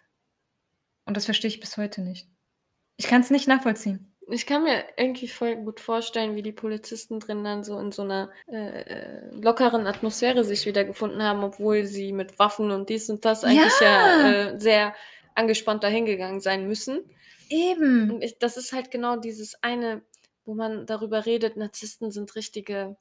Und 1.07 1.17
das 1.17 1.27
verstehe 1.27 1.49
ich 1.49 1.61
bis 1.61 1.77
heute 1.77 2.01
nicht. 2.03 2.29
Ich 2.99 3.07
kann's 3.09 3.31
nicht 3.31 3.49
nachvollziehen. 3.49 4.14
Ich 4.29 4.47
kann 4.47 4.62
mir 4.62 4.85
irgendwie 4.97 5.29
voll 5.29 5.57
gut 5.57 5.81
vorstellen, 5.81 6.35
wie 6.35 6.43
die 6.43 6.53
Polizisten 6.53 7.21
drin 7.21 7.45
dann 7.45 7.62
so 7.62 7.79
in 7.79 7.93
so 7.93 8.05
'ner, 8.05 8.31
äh, 8.47 8.81
äh, 8.83 9.31
lockeren 9.35 9.87
Atmosphäre 9.87 10.45
sich 10.45 10.64
wiedergefunden 10.64 11.23
haben, 11.23 11.45
obwohl 11.45 11.85
sie 11.85 12.12
mit 12.12 12.38
Waffen 12.38 12.71
und 12.71 12.88
dies 12.88 13.11
und 13.11 13.25
das 13.27 13.45
eigentlich 13.45 13.81
ja, 13.81 14.14
Ja! 14.19 14.35
äh, 14.55 14.59
sehr 14.59 14.95
angespannt 15.35 15.83
dahingegangen 15.85 16.40
sein 16.40 16.67
müssen. 16.67 17.01
Eben. 17.51 18.11
Und 18.11 18.23
ich 18.23 18.38
das 18.38 18.57
ist 18.57 18.73
halt 18.73 18.90
genau 18.90 19.17
dieses 19.17 19.62
eine, 19.62 20.03
wo 20.45 20.55
man 20.55 20.87
darüber 20.87 21.27
redet, 21.27 21.57
Narzissten 21.57 22.11
sind 22.11 22.35
richtige 22.37 22.97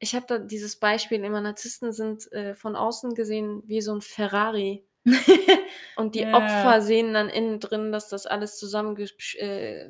ich 0.00 0.14
habe 0.14 0.26
da 0.28 0.38
dieses 0.38 0.76
Beispiel 0.80 1.24
immer, 1.24 1.40
Narzissten 1.42 1.92
sind, 1.92 2.30
äh, 2.32 2.54
von 2.56 2.76
außen 2.76 3.14
gesehen 3.14 3.62
wie 3.66 3.80
so 3.82 3.92
'n 3.94 4.02
Ferrari. 4.02 4.85
Und 5.96 6.14
die 6.14 6.20
Ja. 6.20 6.34
Opfer 6.34 6.80
sehen 6.82 7.14
dann 7.14 7.28
innen 7.28 7.60
drin, 7.60 7.92
dass 7.92 8.08
das 8.08 8.26
alles 8.26 8.58
zusammengesch 8.58 9.36
äh, 9.36 9.88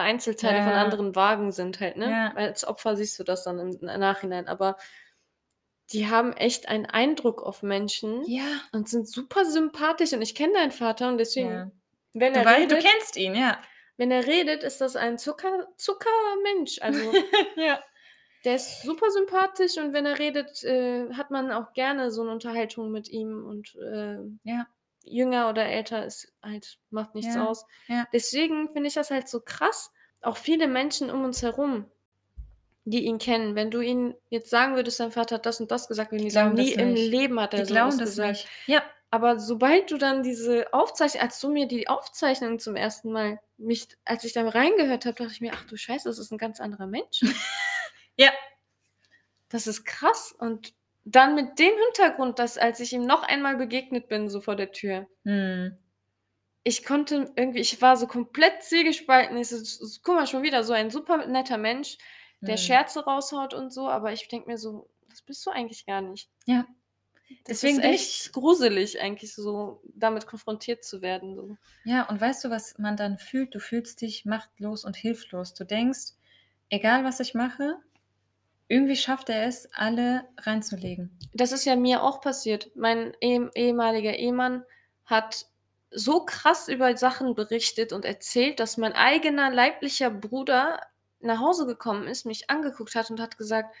Einzelteile 0.00 0.62
von 0.62 0.72
Ja. 0.72 0.82
anderen 0.82 1.14
Wagen 1.14 1.52
sind 1.52 1.78
halt, 1.78 1.96
ne? 1.96 2.10
Ja. 2.10 2.32
Weil 2.34 2.48
als 2.48 2.66
Opfer 2.66 2.96
siehst 2.96 3.18
du 3.18 3.22
das 3.24 3.44
dann 3.44 3.60
im 3.60 3.70
Nachhinein, 3.80 4.48
aber 4.48 4.76
die 5.92 6.08
haben 6.08 6.32
echt 6.32 6.68
einen 6.68 6.86
Eindruck 6.86 7.42
auf 7.42 7.62
Menschen 7.62 8.24
und 8.72 8.88
sind 8.88 9.08
super 9.08 9.44
sympathisch 9.44 10.12
und 10.12 10.22
ich 10.22 10.34
kenne 10.34 10.54
deinen 10.54 10.72
Vater 10.72 11.08
und 11.08 11.18
deswegen. 11.18 11.70
Wenn 12.12 12.32
Du, 12.32 12.40
er 12.40 12.44
du 12.44 12.50
redet, 12.50 12.82
kennst 12.84 13.16
ihn, 13.16 13.34
ja. 13.36 13.58
wenn 13.98 14.10
er 14.10 14.26
redet, 14.26 14.62
ist 14.64 14.80
das 14.80 14.96
ein 14.96 15.16
Zucker, 15.18 15.68
Zuckermensch. 15.76 16.80
Also 16.80 17.00
ja. 17.56 17.78
Der 18.46 18.54
ist 18.54 18.82
super 18.82 19.10
sympathisch 19.10 19.76
und 19.76 19.92
wenn 19.92 20.06
er 20.06 20.18
redet, 20.18 20.64
äh, 20.64 21.12
hat 21.12 21.30
man 21.30 21.52
auch 21.52 21.74
gerne 21.74 22.10
so 22.10 22.22
eine 22.22 22.30
Unterhaltung 22.30 22.90
mit 22.90 23.08
ihm 23.10 23.44
und 23.44 23.74
äh, 23.76 24.18
Ja. 24.44 24.66
jünger 25.04 25.50
oder 25.50 25.66
älter 25.66 26.06
ist 26.06 26.32
halt, 26.42 26.78
macht 26.90 27.14
nichts 27.14 27.34
Ja, 27.34 27.46
aus. 27.46 27.66
ja. 27.88 28.06
Deswegen 28.12 28.72
finde 28.72 28.88
ich 28.88 28.94
das 28.94 29.10
halt 29.10 29.28
so 29.28 29.40
krass. 29.40 29.90
Auch 30.22 30.36
viele 30.38 30.66
Menschen 30.68 31.10
um 31.10 31.24
uns 31.24 31.42
herum, 31.42 31.86
die 32.84 33.04
ihn 33.04 33.18
kennen. 33.18 33.54
Wenn 33.56 33.70
du 33.70 33.80
ihn 33.80 34.14
jetzt 34.30 34.48
sagen 34.50 34.76
würdest, 34.76 34.98
dein 35.00 35.12
Vater 35.12 35.34
hat 35.36 35.46
das 35.46 35.60
und 35.60 35.70
das 35.70 35.88
gesagt, 35.88 36.12
würden 36.12 36.22
die, 36.22 36.28
Die 36.28 36.30
sagen, 36.30 36.54
nie 36.54 36.72
im. 36.72 36.94
Leben 36.94 37.38
hat 37.40 37.52
Die 37.52 37.58
er 37.58 37.64
glauben 37.66 37.90
sowas 37.90 37.98
das 37.98 38.10
gesagt. 38.10 38.28
nicht. 38.30 38.48
Ja. 38.66 38.82
Aber 39.10 39.38
sobald 39.38 39.90
du 39.90 39.98
dann 39.98 40.22
diese 40.22 40.72
Aufzeichnung, 40.72 41.22
als 41.22 41.40
du 41.40 41.48
mir 41.50 41.66
die 41.68 41.88
Aufzeichnung 41.88 42.58
zum 42.58 42.74
ersten 42.76 43.12
Mal, 43.12 43.38
mich, 43.56 43.88
als 44.04 44.24
ich 44.24 44.32
da 44.32 44.48
reingehört 44.48 45.04
habe, 45.06 45.14
dachte 45.16 45.32
ich 45.32 45.40
mir, 45.40 45.52
ach 45.54 45.64
du 45.66 45.76
Scheiße, 45.76 46.08
das 46.08 46.18
ist 46.18 46.32
ein 46.32 46.38
ganz 46.38 46.60
anderer 46.60 46.86
Mensch. 46.86 47.20
Ja. 48.16 48.30
Das 49.48 49.66
ist 49.66 49.84
krass. 49.84 50.32
Und 50.38 50.74
dann 51.04 51.34
mit 51.34 51.58
dem 51.58 51.72
Hintergrund, 51.86 52.38
dass 52.38 52.58
als 52.58 52.80
ich 52.80 52.92
ihm 52.92 53.06
noch 53.06 53.22
einmal 53.22 53.56
begegnet 53.56 54.08
bin, 54.08 54.28
so 54.28 54.40
vor 54.40 54.56
der 54.56 54.72
Tür, 54.72 55.06
Hm. 55.24 55.76
ich 56.64 56.84
konnte 56.84 57.32
irgendwie, 57.36 57.60
ich 57.60 57.80
war 57.80 57.96
so 57.96 58.06
komplett 58.06 58.62
zielgespalten. 58.62 59.36
Ich 59.36 59.48
so, 59.48 59.86
guck 60.02 60.16
mal, 60.16 60.26
schon 60.26 60.42
wieder 60.42 60.64
so 60.64 60.72
ein 60.72 60.90
super 60.90 61.26
netter 61.26 61.58
Mensch, 61.58 61.96
der 62.40 62.56
Hm. 62.56 62.62
Scherze 62.62 63.04
raushaut 63.04 63.54
und 63.54 63.72
so, 63.72 63.88
aber 63.88 64.12
ich 64.12 64.26
denke 64.28 64.48
mir 64.50 64.58
so, 64.58 64.90
das 65.08 65.22
bist 65.22 65.46
du 65.46 65.50
eigentlich 65.50 65.86
gar 65.86 66.00
nicht. 66.00 66.28
Ja. 66.46 66.66
Das 67.44 67.60
Deswegen 67.60 67.78
ist 67.80 67.84
echt 67.84 68.32
gruselig, 68.32 69.00
eigentlich 69.00 69.34
so 69.34 69.80
damit 69.84 70.26
konfrontiert 70.26 70.84
zu 70.84 71.02
werden. 71.02 71.34
So. 71.34 71.56
Ja, 71.84 72.08
und 72.08 72.20
weißt 72.20 72.44
du, 72.44 72.50
was 72.50 72.78
man 72.78 72.96
dann 72.96 73.18
fühlt? 73.18 73.54
Du 73.54 73.58
fühlst 73.60 74.00
dich 74.00 74.24
machtlos 74.24 74.84
und 74.84 74.96
hilflos. 74.96 75.54
Du 75.54 75.64
denkst, 75.64 76.12
egal 76.68 77.04
was 77.04 77.18
ich 77.20 77.34
mache, 77.34 77.78
irgendwie 78.68 78.96
schafft 78.96 79.28
er 79.28 79.46
es, 79.46 79.68
alle 79.74 80.24
reinzulegen. 80.38 81.18
Das 81.34 81.52
ist 81.52 81.64
ja 81.64 81.76
mir 81.76 82.02
auch 82.02 82.20
passiert. 82.20 82.70
Mein 82.74 83.12
ehem 83.20 83.50
ehemaliger 83.54 84.14
Ehemann 84.16 84.64
hat 85.04 85.46
so 85.90 86.24
krass 86.24 86.68
über 86.68 86.96
Sachen 86.96 87.34
berichtet 87.34 87.92
und 87.92 88.04
erzählt, 88.04 88.58
dass 88.58 88.76
mein 88.76 88.92
eigener 88.92 89.50
leiblicher 89.50 90.10
Bruder 90.10 90.80
nach 91.20 91.40
Hause 91.40 91.66
gekommen 91.66 92.08
ist, 92.08 92.26
mich 92.26 92.50
angeguckt 92.50 92.94
hat 92.94 93.10
und 93.10 93.20
hat 93.20 93.38
gesagt, 93.38 93.74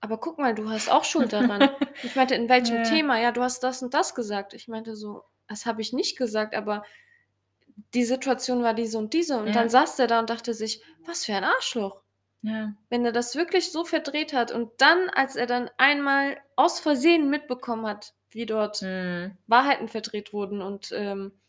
aber 0.00 0.18
guck 0.18 0.38
mal, 0.38 0.54
du 0.54 0.70
hast 0.70 0.90
auch 0.90 1.04
Schuld 1.04 1.32
daran. 1.32 1.60
ich 2.02 2.14
meinte, 2.16 2.34
in 2.34 2.48
welchem 2.48 2.78
Ja. 2.78 2.82
Thema? 2.84 3.18
Ja, 3.20 3.32
du 3.32 3.42
hast 3.42 3.62
das 3.62 3.82
und 3.82 3.92
das 3.94 4.14
gesagt. 4.14 4.54
Ich 4.54 4.68
meinte 4.68 4.96
so, 4.96 5.24
das 5.48 5.66
habe 5.66 5.82
ich 5.82 5.92
nicht 5.92 6.16
gesagt, 6.16 6.54
aber 6.54 6.84
die 7.94 8.04
Situation 8.04 8.62
war 8.62 8.74
diese 8.74 8.96
und 8.98 9.12
diese. 9.12 9.36
Und 9.38 9.48
Ja. 9.48 9.52
dann 9.52 9.68
saß 9.68 9.98
er 9.98 10.06
da 10.06 10.20
und 10.20 10.30
dachte 10.30 10.54
sich, 10.54 10.82
was 11.04 11.24
für 11.24 11.34
ein 11.34 11.44
Arschloch 11.44 12.00
Ja. 12.42 12.74
wenn 12.88 13.04
er 13.04 13.12
das 13.12 13.36
wirklich 13.36 13.72
so 13.72 13.84
verdreht 13.84 14.32
hat 14.32 14.52
und 14.52 14.72
dann, 14.80 15.08
als 15.10 15.36
er 15.36 15.46
dann 15.46 15.70
einmal 15.78 16.38
aus 16.56 16.80
Versehen 16.80 17.30
mitbekommen 17.30 17.86
hat, 17.86 18.14
wie 18.30 18.46
dort 18.46 18.80
Hm. 18.82 19.36
Wahrheiten 19.46 19.88
verdreht 19.88 20.32
wurden 20.32 20.62
und 20.62 20.92
ähm, 20.92 21.40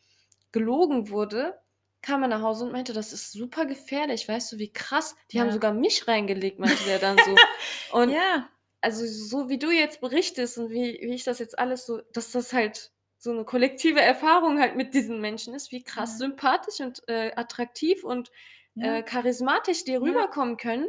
gelogen 0.51 1.09
wurde, 1.09 1.59
kam 2.01 2.23
er 2.23 2.27
nach 2.29 2.41
Hause 2.41 2.65
und 2.65 2.71
meinte, 2.71 2.93
das 2.93 3.13
ist 3.13 3.31
super 3.31 3.65
gefährlich, 3.65 4.27
weißt 4.27 4.53
du, 4.53 4.57
wie 4.57 4.73
krass. 4.73 5.15
Die 5.31 5.39
haben 5.39 5.47
Ja. 5.47 5.53
sogar 5.53 5.73
mich 5.73 6.07
reingelegt, 6.07 6.59
meinte 6.59 6.83
der 6.83 6.99
dann 6.99 7.21
so. 7.21 7.41
Und 7.87 8.17
ja. 8.17 8.49
also 8.81 9.05
so 9.05 9.49
wie 9.49 9.59
du 9.59 9.71
jetzt 9.71 10.01
berichtest 10.01 10.57
und 10.57 10.71
wie, 10.71 10.99
wie 11.01 11.13
ich 11.15 11.23
das 11.23 11.39
jetzt 11.39 11.59
alles 11.59 11.85
so, 11.85 12.01
dass 12.13 12.31
das 12.31 12.53
halt 12.53 12.91
so 13.17 13.31
eine 13.31 13.45
kollektive 13.45 14.01
Erfahrung 14.01 14.59
halt 14.59 14.75
mit 14.75 14.93
diesen 14.95 15.21
Menschen 15.21 15.53
ist, 15.53 15.71
wie 15.71 15.83
krass 15.83 16.17
Ja. 16.17 16.17
sympathisch 16.17 16.79
und 16.79 17.07
äh, 17.07 17.31
attraktiv 17.35 18.03
und 18.03 18.31
Ja. 18.75 18.97
äh, 18.97 19.03
charismatisch 19.03 19.83
Ja. 19.87 19.99
rüberkommen 19.99 20.57
können, 20.57 20.87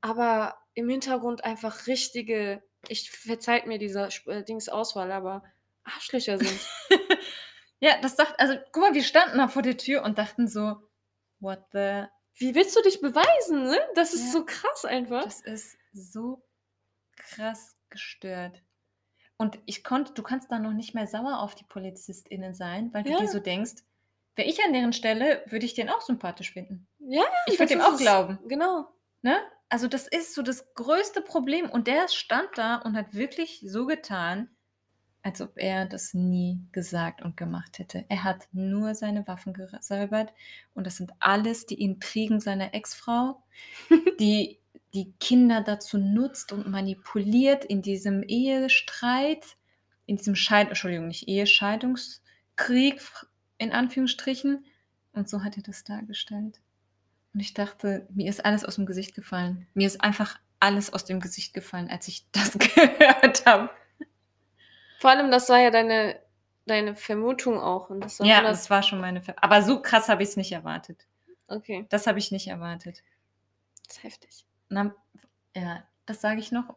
aber 0.00 0.56
im 0.74 0.88
Hintergrund 0.88 1.44
einfach 1.44 1.86
richtige, 1.86 2.62
ich 2.88 3.10
verzeiht 3.10 3.66
mir 3.66 3.78
dieser 3.78 4.08
äh, 4.26 4.42
Dings 4.44 4.68
Auswahl, 4.68 5.10
aber 5.12 5.42
Arschlöcher 5.84 6.38
sind. 6.38 6.60
ja, 7.80 8.00
das 8.00 8.16
dachte, 8.16 8.38
also 8.38 8.54
guck 8.72 8.82
mal, 8.82 8.94
wir 8.94 9.02
standen 9.04 9.38
da 9.38 9.48
vor 9.48 9.62
der 9.62 9.76
Tür 9.76 10.02
und 10.04 10.18
dachten 10.18 10.48
so, 10.48 10.76
what 11.40 11.60
the, 11.72 12.04
Wie 12.38 12.54
willst 12.54 12.76
du 12.76 12.82
dich 12.82 13.00
beweisen, 13.00 13.64
ne? 13.64 13.78
Das 13.94 14.12
ist 14.14 14.26
Ja. 14.26 14.32
so 14.32 14.44
krass 14.46 14.84
einfach. 14.84 15.24
das 15.24 15.40
ist 15.40 15.76
so 15.92 16.42
krass 17.16 17.74
gestört. 17.88 18.62
Und 19.38 19.58
ich 19.66 19.84
konnte, 19.84 20.12
du 20.14 20.22
kannst 20.22 20.50
da 20.50 20.58
noch 20.58 20.72
nicht 20.72 20.94
mehr 20.94 21.06
sauer 21.06 21.40
auf 21.40 21.54
die 21.54 21.64
PolizistInnen 21.64 22.54
sein, 22.54 22.92
weil 22.94 23.04
du 23.04 23.10
Ja. 23.10 23.18
dir 23.18 23.28
so 23.28 23.38
denkst, 23.38 23.74
wäre 24.36 24.48
ich 24.48 24.62
an 24.64 24.72
deren 24.72 24.92
Stelle, 24.92 25.42
würde 25.46 25.66
ich 25.66 25.74
den 25.74 25.88
auch 25.88 26.02
sympathisch 26.02 26.52
finden. 26.52 26.86
ja, 26.98 27.24
Ich 27.46 27.58
würde 27.58 27.74
dem 27.74 27.80
auch 27.80 27.96
glauben. 27.96 28.38
Genau. 28.46 28.88
Ne? 29.22 29.36
Also 29.68 29.88
das 29.88 30.06
ist 30.06 30.34
so 30.34 30.42
das 30.42 30.72
größte 30.74 31.22
Problem. 31.22 31.68
Und 31.68 31.88
der 31.88 32.08
stand 32.08 32.48
da 32.54 32.76
und 32.76 32.96
hat 32.96 33.14
wirklich 33.14 33.64
so 33.66 33.86
getan, 33.86 34.50
als 35.22 35.40
ob 35.40 35.54
er 35.56 35.86
das 35.86 36.14
nie 36.14 36.60
gesagt 36.70 37.20
und 37.20 37.36
gemacht 37.36 37.80
hätte. 37.80 38.04
Er 38.08 38.22
hat 38.22 38.46
nur 38.52 38.94
seine 38.94 39.26
Waffen 39.26 39.54
gesäubert 39.54 40.32
und 40.74 40.86
das 40.86 40.98
sind 40.98 41.10
alles 41.18 41.66
die 41.66 41.82
Intrigen 41.82 42.38
seiner 42.38 42.74
Ex-Frau, 42.74 43.42
die 44.20 44.60
die 44.94 45.12
Kinder 45.18 45.62
dazu 45.62 45.98
nutzt 45.98 46.52
und 46.52 46.68
manipuliert 46.68 47.64
in 47.64 47.82
diesem 47.82 48.22
Ehestreit, 48.22 49.44
in 50.06 50.16
diesem 50.16 50.36
Scheid 50.36 50.68
Entschuldigung, 50.68 51.08
nicht 51.08 51.28
Ehescheidungskrieg 51.28 53.02
in 53.58 53.72
Anführungsstrichen. 53.72 54.64
Und 55.12 55.28
so 55.28 55.42
hat 55.42 55.56
er 55.56 55.62
das 55.62 55.84
dargestellt. 55.84 56.60
Und 57.34 57.40
ich 57.40 57.54
dachte, 57.54 58.06
mir 58.10 58.28
ist 58.28 58.44
alles 58.44 58.64
aus 58.64 58.76
dem 58.76 58.86
Gesicht 58.86 59.14
gefallen. 59.14 59.66
Mir 59.74 59.86
ist 59.86 60.02
einfach 60.02 60.38
alles 60.60 60.92
aus 60.92 61.04
dem 61.04 61.20
Gesicht 61.20 61.52
gefallen, 61.54 61.88
als 61.90 62.08
ich 62.08 62.26
das 62.32 62.52
gehört 62.58 63.44
habe. 63.46 63.70
Vor 64.98 65.10
allem, 65.10 65.30
das 65.30 65.48
war 65.48 65.58
ja 65.58 65.70
deine, 65.70 66.18
deine 66.66 66.96
Vermutung 66.96 67.58
auch. 67.60 67.90
Und 67.90 68.00
das 68.00 68.20
war 68.20 68.26
Ja, 68.26 68.36
schon 68.36 68.44
das 68.46 68.70
war 68.70 68.82
schon 68.82 69.00
meine. 69.00 69.20
Ver 69.22 69.34
Aber 69.42 69.62
so 69.62 69.80
krass 69.82 70.08
habe 70.08 70.22
ich 70.22 70.30
es 70.30 70.36
nicht 70.36 70.52
erwartet. 70.52 71.06
Okay, 71.48 71.86
Das 71.90 72.06
habe 72.06 72.18
ich 72.18 72.32
nicht 72.32 72.48
erwartet. 72.48 73.02
das 73.86 73.98
ist 73.98 74.02
heftig. 74.02 74.46
Na, 74.68 74.94
ja, 75.54 75.84
das 76.06 76.20
sage 76.20 76.40
ich 76.40 76.50
noch 76.52 76.74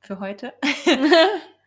für 0.00 0.18
heute. 0.18 0.52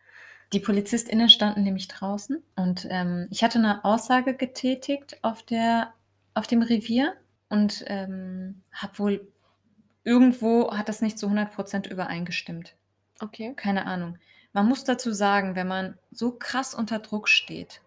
Die 0.52 0.60
PolizistInnen 0.60 1.28
standen 1.28 1.64
nämlich 1.64 1.88
draußen 1.88 2.42
und 2.54 2.86
ähm, 2.90 3.26
ich 3.30 3.42
hatte 3.42 3.58
eine 3.58 3.84
Aussage 3.84 4.34
getätigt 4.34 5.18
auf, 5.22 5.42
der, 5.42 5.92
auf 6.34 6.46
dem 6.46 6.62
Revier 6.62 7.14
und 7.48 7.84
ähm, 7.88 8.62
habe 8.72 8.98
wohl 8.98 9.28
irgendwo 10.04 10.72
hat 10.72 10.88
das 10.88 11.02
nicht 11.02 11.18
zu 11.18 11.26
100% 11.26 11.88
übereingestimmt. 11.88 12.76
okay. 13.20 13.54
Keine 13.56 13.86
Ahnung. 13.86 14.18
Man 14.52 14.66
muss 14.66 14.84
dazu 14.84 15.12
sagen, 15.12 15.54
wenn 15.56 15.66
man 15.66 15.98
so 16.12 16.30
krass 16.30 16.74
unter 16.74 17.00
Druck 17.00 17.28
steht, 17.28 17.82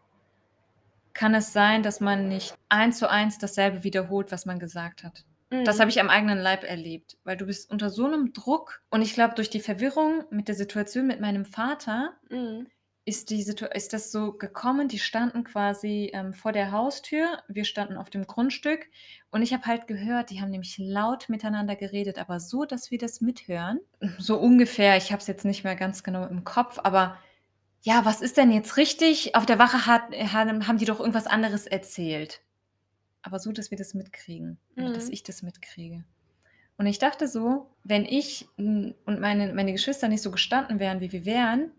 kann 1.13 1.33
es 1.33 1.51
sein, 1.53 1.81
dass 1.81 1.99
man 1.99 2.27
nicht 2.27 2.55
eins 2.67 2.99
zu 2.99 3.09
eins 3.09 3.39
dasselbe 3.39 3.83
wiederholt, 3.83 4.31
was 4.31 4.45
man 4.45 4.59
gesagt 4.59 5.03
hat. 5.03 5.25
Das 5.51 5.77
Mhm. 5.77 5.81
habe 5.81 5.89
ich 5.91 5.99
am 5.99 6.09
eigenen 6.09 6.39
Leib 6.39 6.63
erlebt, 6.63 7.17
weil 7.23 7.35
du 7.37 7.45
bist 7.45 7.71
unter 7.71 7.89
so 7.89 8.05
einem 8.05 8.33
Druck 8.33 8.81
und 8.89 9.01
ich 9.01 9.13
glaube, 9.13 9.35
durch 9.35 9.49
die 9.49 9.59
Verwirrung 9.59 10.23
mit 10.29 10.47
der 10.47 10.55
Situation 10.55 11.07
mit 11.07 11.19
meinem 11.19 11.45
Vater 11.45 12.13
Mhm. 12.29 12.67
ist, 13.05 13.31
die 13.31 13.41
Situ 13.41 13.65
ist 13.65 13.93
das 13.93 14.11
so 14.11 14.33
gekommen. 14.33 14.87
Die 14.87 14.99
standen 14.99 15.43
quasi 15.43 16.11
ähm, 16.13 16.33
vor 16.33 16.51
der 16.51 16.71
Haustür, 16.71 17.39
wir 17.47 17.65
standen 17.65 17.97
auf 17.97 18.11
dem 18.11 18.27
Grundstück 18.27 18.87
und 19.31 19.41
ich 19.41 19.51
habe 19.53 19.65
halt 19.65 19.87
gehört, 19.87 20.29
die 20.29 20.39
haben 20.41 20.51
nämlich 20.51 20.77
laut 20.77 21.29
miteinander 21.29 21.75
geredet, 21.75 22.19
aber 22.19 22.39
so, 22.39 22.65
dass 22.65 22.91
wir 22.91 22.99
das 22.99 23.19
mithören. 23.21 23.79
So 24.19 24.37
ungefähr, 24.37 24.97
ich 24.97 25.11
habe 25.11 25.21
es 25.21 25.27
jetzt 25.27 25.45
nicht 25.45 25.63
mehr 25.63 25.75
ganz 25.75 26.03
genau 26.03 26.25
im 26.27 26.43
Kopf, 26.43 26.79
aber 26.83 27.17
ja, 27.81 28.05
was 28.05 28.21
ist 28.21 28.37
denn 28.37 28.51
jetzt 28.51 28.77
richtig? 28.77 29.35
Auf 29.35 29.45
der 29.45 29.57
Wache 29.57 29.85
hat, 29.87 30.03
haben 30.11 30.77
die 30.77 30.85
doch 30.85 30.99
irgendwas 30.99 31.27
anderes 31.27 31.65
erzählt. 31.65 32.41
Aber 33.21 33.39
so, 33.39 33.51
dass 33.51 33.71
wir 33.71 33.77
das 33.77 33.93
mitkriegen. 33.93 34.59
Oder 34.77 34.91
dass 34.91 35.07
Mhm. 35.07 35.13
ich 35.13 35.23
das 35.23 35.41
mitkriege. 35.41 36.03
Und 36.77 36.85
ich 36.85 36.99
dachte 36.99 37.27
so, 37.27 37.69
wenn 37.83 38.05
ich 38.05 38.47
und 38.57 38.95
meine, 39.05 39.53
meine 39.53 39.73
Geschwister 39.73 40.07
nicht 40.07 40.21
so 40.21 40.31
gestanden 40.31 40.79
wären, 40.79 41.01
wie 41.01 41.11
wir 41.11 41.25
wären, 41.25 41.71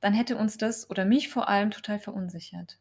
dann 0.00 0.14
hätte 0.14 0.36
uns 0.36 0.56
das 0.56 0.88
oder 0.88 1.04
mich 1.04 1.28
vor 1.28 1.48
allem 1.48 1.70
total 1.72 1.98
verunsichert. 1.98 2.78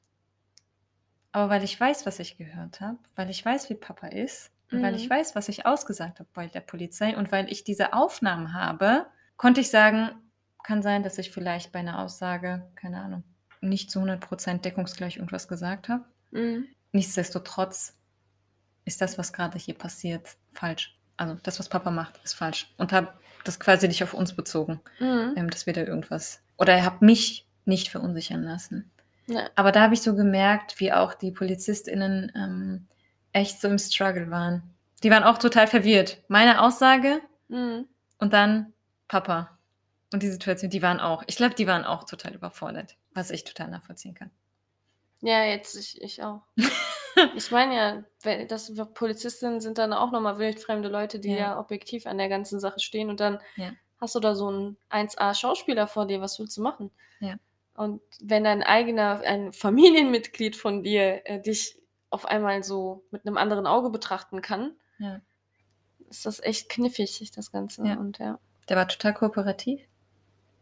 Aber 1.32 1.49
weil 1.49 1.63
ich 1.63 1.80
weiß, 1.80 2.06
was 2.06 2.19
ich 2.19 2.38
gehört 2.38 2.82
habe, 2.82 2.97
weil 3.15 3.30
ich 3.30 3.43
weiß, 3.43 3.69
wie 3.69 3.75
Papa 3.75 4.08
ist 4.08 4.52
und 4.71 4.82
weil 4.82 4.95
ich 4.95 5.06
Mhm. 5.06 5.10
weiß, 5.10 5.36
was 5.36 5.49
ich 5.49 5.65
ausgesagt 5.65 6.19
habe 6.19 6.30
bei 6.34 6.47
der 6.47 6.62
Polizei 6.62 7.15
und 7.17 7.32
weil 7.32 7.52
ich 7.52 7.63
diese 7.63 7.93
Aufnahmen 7.93 8.54
habe, 8.54 9.08
konnte 9.38 9.62
ich 9.62 9.69
sagen, 9.69 10.12
kann 10.63 10.82
sein, 10.82 11.04
dass 11.04 11.17
ich 11.17 11.32
vielleicht 11.32 11.71
bei 11.71 11.80
einer 11.80 11.99
Aussage, 11.99 12.67
keine 12.75 13.02
Ahnung, 13.02 13.23
nicht 13.62 13.89
zu 13.91 13.99
100% 13.99 14.65
deckungsgleich 14.65 15.17
irgendwas 15.17 15.47
gesagt 15.47 15.89
habe. 15.89 16.06
Mhm. 16.32 16.67
Nichtsdestotrotz 16.91 17.95
ist 18.86 19.02
das, 19.02 19.17
was 19.17 19.34
gerade 19.34 19.58
hier 19.60 19.75
passiert, 19.78 20.38
falsch. 20.54 20.97
Also 21.17 21.36
das, 21.43 21.60
was 21.60 21.69
Papa 21.69 21.91
macht, 21.91 22.19
ist 22.23 22.34
falsch. 22.34 22.73
Und 22.78 22.91
habe 22.91 23.13
das 23.43 23.60
quasi 23.60 23.88
nicht 23.88 24.04
auf 24.04 24.13
uns 24.13 24.36
bezogen, 24.36 24.80
Mhm. 24.99 25.34
ähm, 25.36 25.49
dass 25.49 25.65
wir 25.65 25.73
da 25.73 25.82
irgendwas. 25.82 26.41
Oder 26.58 26.73
er 26.73 26.86
hat 26.86 27.02
mich 27.02 27.47
nicht 27.65 27.89
verunsichern 27.89 28.43
lassen. 28.43 28.89
Ja. 29.28 29.49
Aber 29.56 29.71
da 29.71 29.82
habe 29.82 29.93
ich 29.93 30.02
so 30.02 30.15
gemerkt, 30.15 30.80
wie 30.80 30.91
auch 30.91 31.13
die 31.13 31.32
PolizistInnen 31.32 32.32
ähm, 32.36 32.88
echt 33.32 33.62
so 33.62 33.67
im 33.67 33.78
Struggle 33.78 34.32
waren. 34.32 34.63
Die 35.04 35.12
waren 35.12 35.23
auch 35.23 35.38
total 35.38 35.67
verwirrt. 35.67 36.21
Meine 36.28 36.62
Aussage 36.62 37.21
Mhm. 37.47 37.86
und 38.17 38.34
dann 38.34 38.73
Papa. 39.08 39.58
Und 40.12 40.23
die 40.23 40.30
Situation, 40.32 40.71
die 40.71 40.82
waren 40.82 40.99
auch, 40.99 41.23
ich 41.28 41.36
glaube, 41.38 41.54
die 41.54 41.67
waren 41.67 41.86
auch 41.86 42.06
total 42.06 42.34
überfordert, 42.34 42.95
was 43.13 43.30
ich 43.30 43.43
total 43.43 43.69
nachvollziehen 43.69 44.15
kann. 44.15 44.32
Ja, 45.22 45.44
jetzt 45.44 45.76
ich, 45.76 46.02
ich 46.02 46.24
auch. 46.24 46.42
ich 47.36 47.52
meine 47.52 47.76
ja, 48.24 48.46
das, 48.46 48.72
Polizistinnen 48.94 49.60
sind 49.62 49.78
dann 49.78 49.94
auch 49.94 50.12
nochmal 50.12 50.38
wildfremde 50.40 50.90
Leute, 50.90 51.20
die 51.20 51.30
Ja. 51.32 51.38
ja. 51.38 51.60
objektiv 51.60 52.06
an 52.06 52.18
der 52.18 52.30
ganzen 52.30 52.60
Sache 52.60 52.80
stehen 52.80 53.10
und 53.10 53.20
dann 53.20 53.40
Ja. 53.58 53.72
hast 54.00 54.16
du 54.16 54.20
da 54.20 54.36
so 54.36 54.48
einen 54.48 54.78
1A-Schauspieler 54.90 55.88
vor 55.88 56.08
dir, 56.08 56.22
was 56.22 56.40
willst 56.40 56.56
du 56.58 56.62
machen? 56.62 56.92
Ja. 57.20 57.36
Und 57.76 58.02
wenn 58.22 58.44
dein 58.44 58.64
eigener, 58.64 59.22
ein 59.22 59.52
Familienmitglied 59.54 60.56
von 60.56 60.84
dir 60.84 61.22
äh, 61.26 61.42
dich 61.42 61.78
auf 62.10 62.26
einmal 62.26 62.64
so 62.64 63.04
mit 63.12 63.26
einem 63.26 63.38
anderen 63.38 63.68
Auge 63.68 63.90
betrachten 63.90 64.42
kann, 64.42 64.76
Ja. 65.00 65.22
ist 66.10 66.26
das 66.26 66.40
echt 66.42 66.70
kniffig, 66.70 67.32
das 67.36 67.52
Ganze. 67.52 67.86
Ja. 67.86 67.96
Und 67.98 68.20
ja. 68.20 68.40
Der 68.70 68.78
war 68.78 68.88
total 68.88 69.14
kooperativ. 69.14 69.82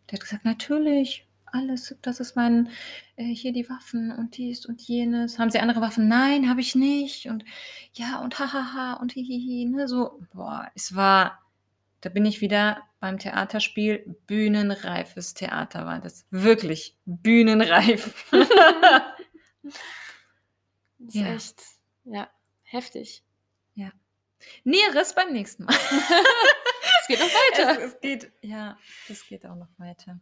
Der 0.09 0.13
hat 0.13 0.21
gesagt, 0.21 0.45
natürlich, 0.45 1.26
alles, 1.51 1.95
das 2.01 2.19
ist 2.19 2.35
mein, 2.35 2.69
äh, 3.15 3.23
hier 3.25 3.53
die 3.53 3.69
Waffen 3.69 4.11
und 4.11 4.37
dies 4.37 4.65
und 4.65 4.81
jenes. 4.81 5.39
Haben 5.39 5.49
Sie 5.51 5.59
andere 5.59 5.81
Waffen? 5.81 6.07
Nein, 6.07 6.49
habe 6.49 6.61
ich 6.61 6.75
nicht. 6.75 7.27
Und 7.27 7.43
ja, 7.93 8.19
und 8.21 8.37
hahaha 8.39 8.93
und 8.93 9.13
hihihi, 9.13 9.65
ne, 9.65 9.87
so. 9.87 10.19
Boah, 10.33 10.69
es 10.75 10.95
war, 10.95 11.39
da 12.01 12.09
bin 12.09 12.25
ich 12.25 12.41
wieder 12.41 12.83
beim 12.99 13.19
Theaterspiel, 13.19 14.17
bühnenreifes 14.27 15.33
Theater 15.33 15.85
war 15.85 15.99
das. 15.99 16.25
Wirklich, 16.31 16.97
bühnenreif. 17.05 18.25
Das 20.99 21.13
ist 21.13 21.21
Ja. 21.21 21.33
echt, 21.35 21.61
ja, 22.05 22.29
heftig. 22.63 23.23
Näheres 24.63 25.15
beim 25.15 25.33
nächsten 25.33 25.65
Mal. 25.65 25.75
Es 27.01 27.07
geht 27.07 27.19
noch 27.19 27.27
weiter. 27.27 27.79
Es, 27.81 27.93
es 27.93 28.01
geht, 28.01 28.31
ja, 28.41 28.77
es 29.09 29.25
geht 29.27 29.45
auch 29.45 29.55
noch 29.55 29.69
weiter. 29.77 30.19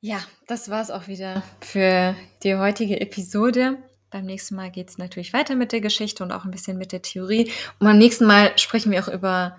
Ja, 0.00 0.22
das 0.46 0.70
war 0.70 0.80
es 0.82 0.90
auch 0.90 1.08
wieder 1.08 1.42
für 1.60 2.16
die 2.42 2.54
heutige 2.56 3.00
Episode. 3.00 3.76
Beim 4.10 4.24
nächsten 4.24 4.56
Mal 4.56 4.70
geht 4.70 4.88
es 4.88 4.98
natürlich 4.98 5.32
weiter 5.32 5.54
mit 5.56 5.72
der 5.72 5.80
Geschichte 5.80 6.22
und 6.24 6.32
auch 6.32 6.44
ein 6.44 6.50
bisschen 6.50 6.78
mit 6.78 6.92
der 6.92 7.02
Theorie. 7.02 7.52
Und 7.78 7.86
beim 7.86 7.98
nächsten 7.98 8.24
Mal 8.26 8.56
sprechen 8.58 8.90
wir 8.92 9.04
auch 9.04 9.08
über 9.12 9.58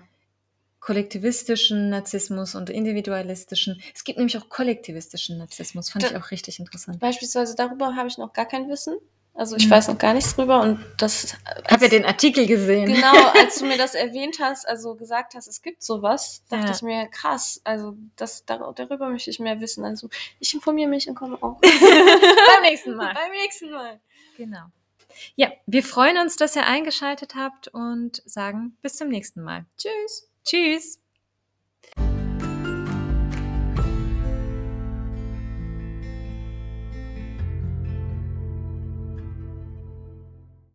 kollektivistischen 0.80 1.90
Narzissmus 1.90 2.56
und 2.56 2.68
individualistischen. 2.68 3.80
Es 3.94 4.02
gibt 4.02 4.18
nämlich 4.18 4.36
auch 4.36 4.48
kollektivistischen 4.48 5.38
Narzissmus, 5.38 5.90
fand 5.90 6.04
Da- 6.04 6.08
ich 6.10 6.16
auch 6.16 6.30
richtig 6.32 6.58
interessant. 6.58 6.98
Beispielsweise 6.98 7.54
darüber 7.54 7.94
habe 7.94 8.08
ich 8.08 8.18
noch 8.18 8.32
gar 8.32 8.46
kein 8.46 8.68
Wissen. 8.68 8.96
Also 9.34 9.56
ich 9.56 9.66
Mhm. 9.66 9.70
weiß 9.70 9.88
noch 9.88 9.98
gar 9.98 10.12
nichts 10.12 10.34
drüber 10.36 10.60
und 10.60 10.84
das. 10.98 11.24
Ich 11.24 11.34
habe 11.70 11.84
ja 11.84 11.88
den 11.90 12.04
Artikel 12.04 12.46
gesehen. 12.46 12.92
Genau, 12.92 13.28
als 13.34 13.58
du 13.58 13.64
mir 13.66 13.78
das 13.78 13.94
erwähnt 13.94 14.38
hast, 14.40 14.68
also 14.68 14.94
gesagt 14.94 15.34
hast, 15.34 15.46
es 15.46 15.62
gibt 15.62 15.82
sowas, 15.82 16.42
dachte 16.50 16.66
Ja. 16.66 16.72
ich 16.72 16.82
mir, 16.82 17.06
krass, 17.08 17.60
also 17.64 17.96
das, 18.16 18.44
dar- 18.44 18.72
darüber 18.74 19.08
möchte 19.08 19.30
ich 19.30 19.40
mehr 19.40 19.58
wissen. 19.60 19.84
Also 19.84 20.08
ich 20.38 20.52
informiere 20.52 20.88
mich 20.90 21.08
und 21.08 21.14
komme 21.14 21.38
auch. 21.42 21.58
Beim 21.60 21.70
nächsten 22.62 22.94
Mal. 22.94 23.14
Beim 23.14 23.32
nächsten 23.32 23.70
Mal. 23.70 24.00
Genau. 24.36 24.66
Ja, 25.34 25.50
wir 25.66 25.82
freuen 25.82 26.18
uns, 26.18 26.36
dass 26.36 26.56
ihr 26.56 26.66
eingeschaltet 26.66 27.34
habt 27.34 27.68
und 27.68 28.22
sagen 28.26 28.76
bis 28.82 28.96
zum 28.96 29.08
nächsten 29.08 29.42
Mal. 29.42 29.66
Tschüss. 29.76 30.28
Tschüss. 30.44 31.01